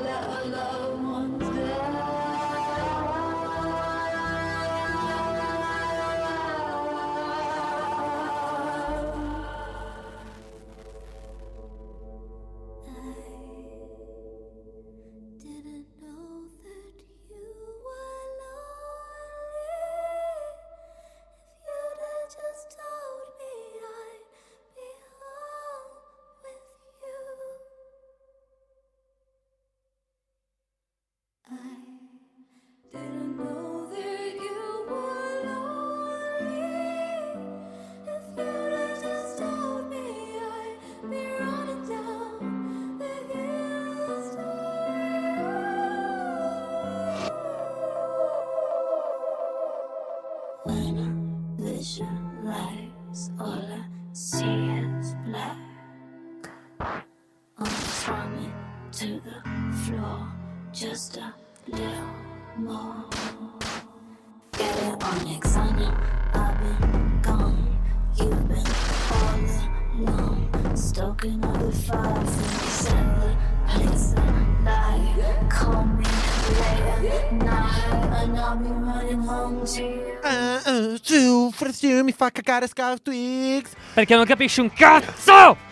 [81.11, 83.71] su, Fresio mi fa cagare Scout Twix.
[83.93, 85.70] Perché non capisci un cazzo!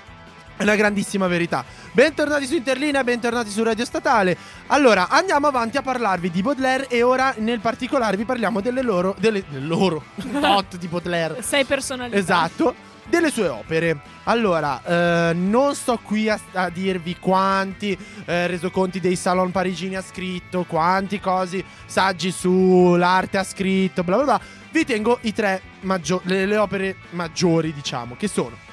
[0.59, 1.63] È una grandissima verità.
[1.93, 4.35] Bentornati su Interlinea, bentornati su Radio Statale.
[4.67, 9.15] Allora, andiamo avanti a parlarvi di Baudelaire e ora nel particolare vi parliamo delle loro
[9.19, 10.03] delle, loro
[10.41, 11.41] tot di Baudelaire.
[11.43, 12.17] Sei personalità.
[12.17, 14.01] Esatto, delle sue opere.
[14.25, 20.01] Allora, eh, non sto qui a, a dirvi quanti eh, resoconti dei salon parigini ha
[20.01, 24.41] scritto, quanti cosi, saggi sull'arte ha scritto, bla bla bla.
[24.71, 28.67] Vi tengo i tre maggio- le, le opere maggiori, diciamo, che sono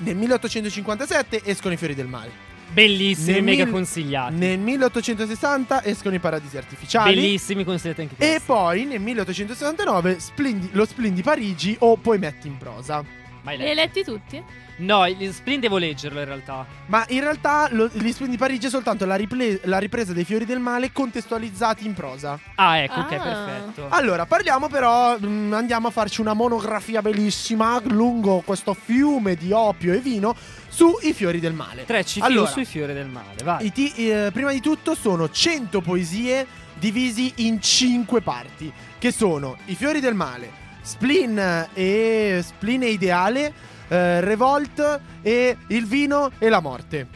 [0.00, 2.48] nel 1857 escono i fiori del male.
[2.72, 4.34] Bellissimi, Nel mega mil- consigliati.
[4.34, 7.14] Nel 1860 escono i paradisi artificiali.
[7.14, 8.34] Bellissimi, consigliati anche questi.
[8.34, 13.04] E poi nel 1869 Splindi- lo Splin di Parigi o Poi metti in prosa.
[13.42, 13.98] Mai Li hai letto?
[14.00, 14.42] letti tutti?
[14.76, 16.66] No, il Splin devo leggerlo in realtà.
[16.86, 20.24] Ma in realtà lo, gli Splin di Parigi è soltanto la, riple- la ripresa dei
[20.24, 22.38] fiori del male contestualizzati in prosa.
[22.54, 23.18] Ah, ecco, ok, Ah.
[23.20, 23.86] perfetto.
[23.90, 29.92] Allora, parliamo però, mm, andiamo a farci una monografia bellissima lungo questo fiume di opio
[29.92, 30.34] e vino
[30.68, 31.84] sui fiori del male.
[31.84, 33.66] Tre CFU Allora, sui fiori del male, vai.
[33.66, 36.46] i ti- eh, prima di tutto sono 100 poesie
[36.78, 43.52] divisi in 5 parti, che sono I fiori del male, Spleen e Spleen e Ideale,
[43.88, 47.06] eh, Revolt e Il vino e la morte.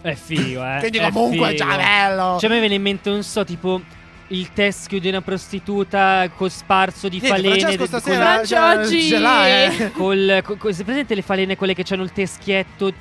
[0.00, 0.76] È figo, eh.
[0.78, 2.38] Quindi è comunque è già bello.
[2.38, 3.80] Cioè, a me viene in mente, non so, tipo
[4.28, 7.58] il teschio di una prostituta cosparso di Niente, falene.
[7.60, 9.90] Francesco stasera Francia ce- oggi- ce l'ha, eh.
[9.92, 12.92] Col, co- co- se presente le falene quelle che hanno il teschietto?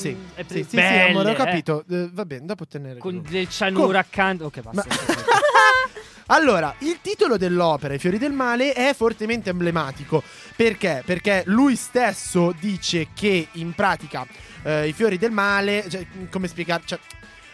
[0.00, 1.36] Sì, Mm, è sì, sì, sì, belle, amore, ho eh.
[1.36, 1.84] capito.
[1.90, 3.30] Eh, va bene, dopo te ne Con regalo.
[3.30, 4.44] del cianuro accanto.
[4.46, 4.84] Ok, basta.
[6.32, 10.22] Allora, il titolo dell'opera, I fiori del male, è fortemente emblematico.
[10.54, 11.02] Perché?
[11.04, 14.24] Perché lui stesso dice che in pratica
[14.62, 15.86] eh, i fiori del male.
[15.88, 16.82] Cioè, come spiegare?
[16.84, 16.98] Cioè,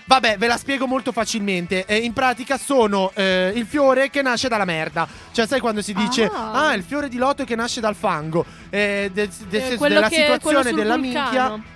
[0.04, 1.86] Vabbè, ve la spiego molto facilmente.
[1.86, 5.08] Eh, in pratica sono eh, il fiore che nasce dalla merda.
[5.32, 6.66] Cioè, sai quando si dice: Ah.
[6.68, 8.44] Ah, il fiore di loto che nasce dal fango.
[8.68, 11.56] Eh, del- del Eh, quello della che- quello situazione della vulcano.
[11.56, 11.74] minchia.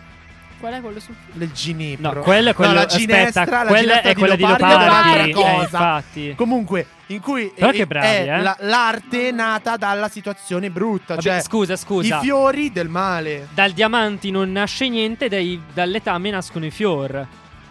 [0.61, 2.13] Qual è quello sul Del ginepro.
[2.13, 6.03] No, quello è quello- la aspetta, ginestra, la quella è quella di Leopardi è un'altra
[6.13, 6.35] eh.
[6.37, 8.43] Comunque, in cui Però che bravi, è eh.
[8.43, 11.15] la- l'arte nata dalla situazione brutta.
[11.15, 12.19] Vabbè, cioè, scusa, scusa.
[12.19, 13.49] I fiori del male.
[13.55, 17.27] Dal diamanti non nasce niente, dai, dall'etame nascono i fior.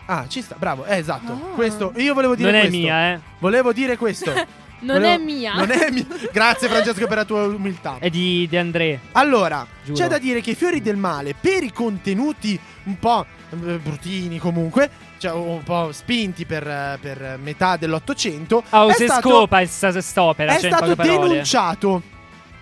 [0.07, 1.31] Ah, ci sta, bravo, eh, esatto.
[1.31, 1.53] Ah.
[1.53, 2.79] Questo, io volevo dire Non è questo.
[2.79, 3.19] mia, eh.
[3.37, 4.33] Volevo dire questo.
[4.81, 5.53] Non Volevo- è mia.
[5.53, 6.05] Non è mia.
[6.31, 7.97] Grazie Francesco per la tua umiltà.
[7.99, 8.99] È di De André.
[9.13, 9.97] Allora, Giuro.
[9.97, 14.37] c'è da dire che i fiori del male, per i contenuti un po' eh, bruttini
[14.39, 20.55] comunque, cioè un po' spinti per, per metà dell'Ottocento, Ah, è se stato, scopa quest'opera.
[20.55, 22.01] è cioè, stato denunciato.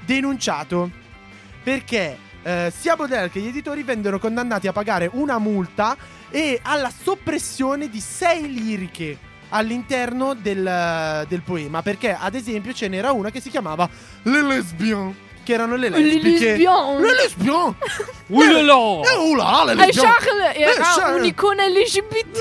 [0.05, 0.89] Denunciato
[1.63, 5.97] perché eh, sia Baudelaire che gli editori vennero condannati a pagare una multa
[6.29, 9.17] e alla soppressione di sei liriche
[9.49, 11.81] all'interno del, del poema.
[11.81, 13.87] Perché, ad esempio, ce n'era una che si chiamava
[14.23, 15.15] Le Lesbian.
[15.43, 16.45] Che erano le Le lesbiche.
[16.45, 16.99] lesbian.
[17.01, 17.75] Le lesbian.
[18.27, 19.01] Ulolo!
[19.03, 19.75] Eh, là, le.
[19.93, 21.19] Charles era Eh, Charles.
[21.21, 22.37] un'icona LGBT.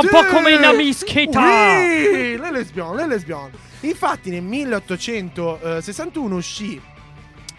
[0.00, 1.38] Un po' come una mischeta.
[1.40, 3.50] Oui, le lesbian, le lesbian.
[3.80, 6.80] Infatti nel 1861 uscì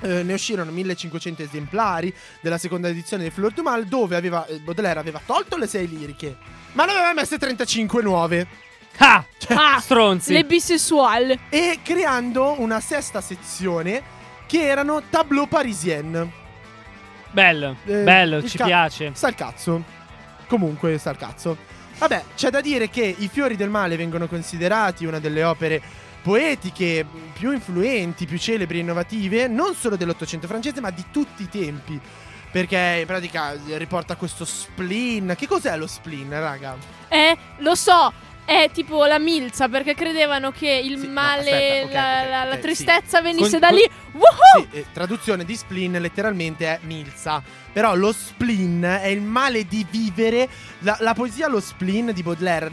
[0.01, 4.59] eh, ne uscirono 1500 esemplari della seconda edizione di Fleur du Mal dove aveva, eh,
[4.59, 6.35] Baudelaire aveva tolto le sei liriche
[6.73, 8.47] ma ne aveva messe 35 nuove
[8.99, 9.23] Ah!
[9.49, 10.33] Ah, Stronzi.
[10.33, 11.37] Le bisessual.
[11.49, 14.01] e creando una sesta sezione
[14.47, 16.31] che erano tableau parisienne
[17.31, 19.11] Bello, Eh, bello, ci ca- piace.
[19.13, 19.83] Sta il cazzo.
[20.47, 21.57] Comunque, sta il cazzo.
[21.99, 25.81] Vabbè, c'è da dire che I fiori del male vengono considerati una delle opere
[26.27, 31.49] poetiche più influenti, più celebri e innovative, non solo dell'Ottocento francese, ma di tutti i
[31.49, 31.97] tempi.
[32.51, 35.35] Perché in pratica riporta questo spleen.
[35.37, 36.75] Che cos'è lo spleen, raga?
[37.07, 38.11] Eh, lo so.
[38.43, 42.29] È tipo la milza perché credevano che il Sì, no, male, aspetta, ok, la, ok,
[42.29, 43.23] la- la ok, tristezza sì.
[43.23, 43.89] venisse Con- da con- lì.
[44.11, 44.67] Woohoo!
[44.71, 47.41] Sì, eh, traduzione di spleen letteralmente è milza.
[47.71, 50.47] Però lo spleen è il male di vivere.
[50.79, 52.69] La, la poesia Lo spleen di Baudelaire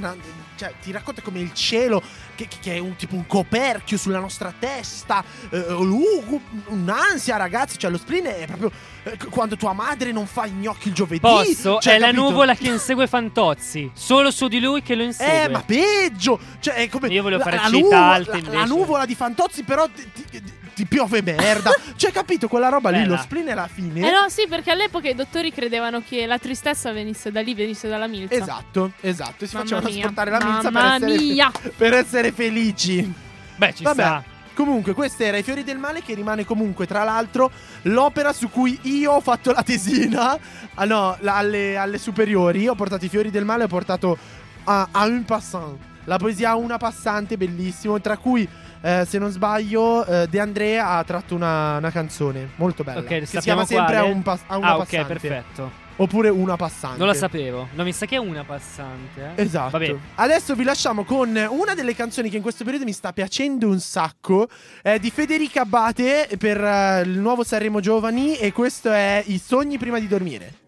[0.56, 2.02] cioè, ti racconta come il cielo,
[2.34, 5.22] che, che- è un, tipo un coperchio sulla nostra testa.
[5.50, 7.78] eh, uh, un'ansia, ragazzi.
[7.78, 8.70] Cioè, lo spleen è proprio
[9.04, 11.20] eh, quando tua madre non fa i gnocchi il giovedì.
[11.20, 11.78] Posso?
[11.80, 12.22] Cioè, è la capito?
[12.22, 13.90] nuvola che insegue Fantozzi.
[13.94, 15.42] Solo su di lui che lo insegue.
[15.44, 16.38] Eh, ma peggio!
[16.60, 17.08] Cioè, è come.
[17.08, 18.56] Io volevo la- fare la città la- invece.
[18.56, 20.42] La nuvola di Fantozzi, però ti, ti-
[20.74, 21.70] ti piove merda.
[21.96, 22.48] cioè, capito?
[22.48, 23.14] Quella roba lì, Bella.
[23.14, 24.00] lo spleen alla fine.
[24.08, 27.86] Eh no, sì, perché all'epoca i dottori credevano che la tristezza venisse da lì, venisse
[27.88, 28.34] dalla milza.
[28.34, 29.46] Esatto, esatto.
[29.46, 29.98] Si Mamma facevano mia.
[30.00, 31.52] asportare la milza per Mamma essere, mia.
[31.76, 33.12] per essere felici.
[33.56, 34.02] Beh, ci Vabbè.
[34.02, 34.24] sta.
[34.54, 37.50] Comunque, questa era I Fiori del Male, che rimane comunque, tra l'altro,
[37.82, 40.38] l'opera su cui io ho fatto la tesina.
[40.74, 42.68] Ah no, la- alle, alle superiori.
[42.68, 44.16] Ho portato I Fiori del Male, ho portato
[44.64, 45.76] a, a un passant.
[46.04, 48.00] La poesia a una passante, bellissimo.
[48.00, 48.46] Tra cui,
[48.80, 53.00] eh, se non sbaglio, eh, De André ha tratto una, una canzone molto bella.
[53.00, 55.06] Ok, che si chiama sempre a, un pas- a una Ah, ok, passante.
[55.18, 55.82] perfetto.
[55.96, 56.98] Oppure una passante.
[56.98, 57.68] Non lo sapevo.
[57.74, 59.32] No, mi sa che è una passante.
[59.36, 59.42] Eh?
[59.42, 59.78] Esatto.
[59.78, 59.96] Vabbè.
[60.16, 63.78] Adesso vi lasciamo con una delle canzoni che in questo periodo mi sta piacendo un
[63.78, 64.48] sacco.
[64.82, 68.36] È di Federica Abate per eh, il nuovo Sanremo Giovani.
[68.36, 70.62] E questo è I sogni prima di dormire.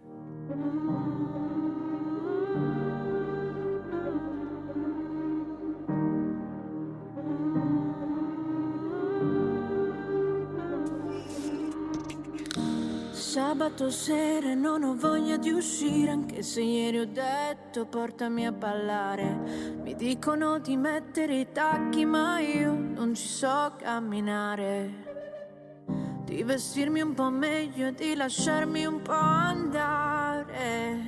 [13.37, 18.51] Sabato sera e non ho voglia di uscire anche se ieri ho detto portami a
[18.51, 19.75] ballare.
[19.83, 25.85] Mi dicono di mettere i tacchi ma io non ci so camminare.
[26.25, 31.01] Di vestirmi un po' meglio e di lasciarmi un po' andare.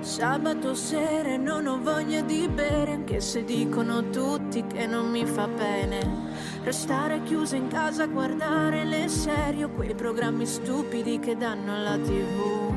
[0.00, 5.24] Sabato sera e non ho voglia di bere anche se dicono tutti che non mi
[5.24, 6.29] fa bene.
[6.62, 11.96] Restare chiusa in casa a guardare le serie o quei programmi stupidi che danno alla
[11.96, 12.74] tv.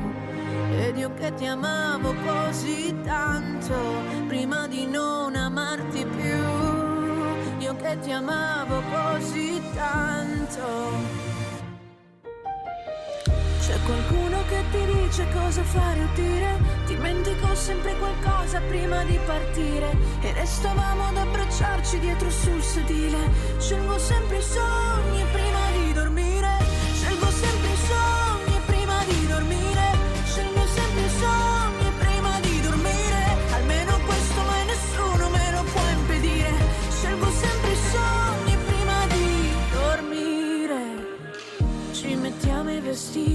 [0.80, 3.74] Ed io che ti amavo così tanto
[4.26, 6.42] prima di non amarti più.
[7.58, 11.23] Io che ti amavo così tanto.
[13.84, 19.96] Qualcuno che ti dice cosa fare o dire Dimentico sempre qualcosa prima di partire.
[20.20, 23.18] E restavamo ad abbracciarci dietro sul sedile.
[23.58, 25.43] Scelgo sempre i sogni prima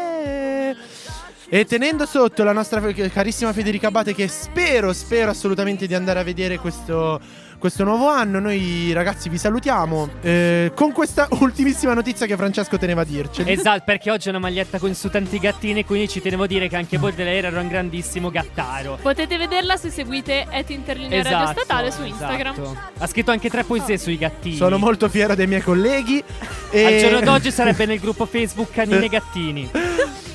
[1.48, 6.24] E tenendo sotto la nostra carissima Federica Abate, che spero, spero assolutamente di andare a
[6.24, 7.20] vedere questo,
[7.58, 13.00] questo nuovo anno, noi ragazzi vi salutiamo eh, con questa ultimissima notizia che Francesco teneva
[13.02, 13.42] a dirci.
[13.46, 16.68] Esatto, perché oggi è una maglietta con su tanti gattini, quindi ci tenevo a dire
[16.68, 18.98] che anche Baudelaire era un grandissimo gattaro.
[19.00, 22.52] Potete vederla se seguite at Interlinea Radio Statale su Instagram.
[22.52, 22.76] esatto.
[22.98, 24.56] Ha scritto anche tre poesie sui gattini.
[24.56, 26.22] Sono molto fiero dei miei colleghi.
[26.70, 26.84] E...
[26.84, 29.70] Al giorno d'oggi sarebbe nel gruppo Facebook Canini e Gattini.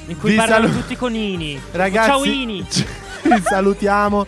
[0.07, 1.59] In cui Vi parlano salu- tutti con Ini.
[1.71, 2.65] Ragazzi, Ciao Ini.
[3.23, 4.25] vi salutiamo.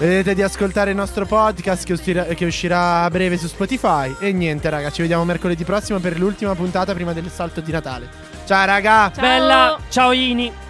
[0.00, 4.16] Vedete di ascoltare il nostro podcast che uscirà, che uscirà a breve su Spotify.
[4.18, 8.08] E niente, raga, ci vediamo mercoledì prossimo per l'ultima puntata prima del salto di Natale.
[8.46, 9.12] Ciao, raga.
[9.12, 9.20] Ciao.
[9.20, 9.78] Bella.
[9.90, 10.69] Ciao Ini.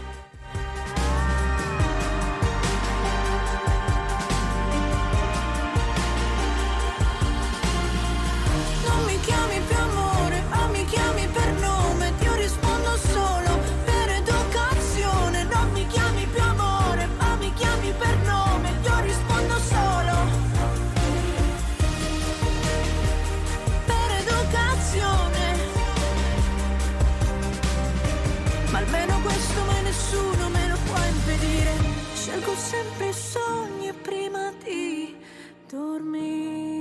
[35.70, 36.69] dormir.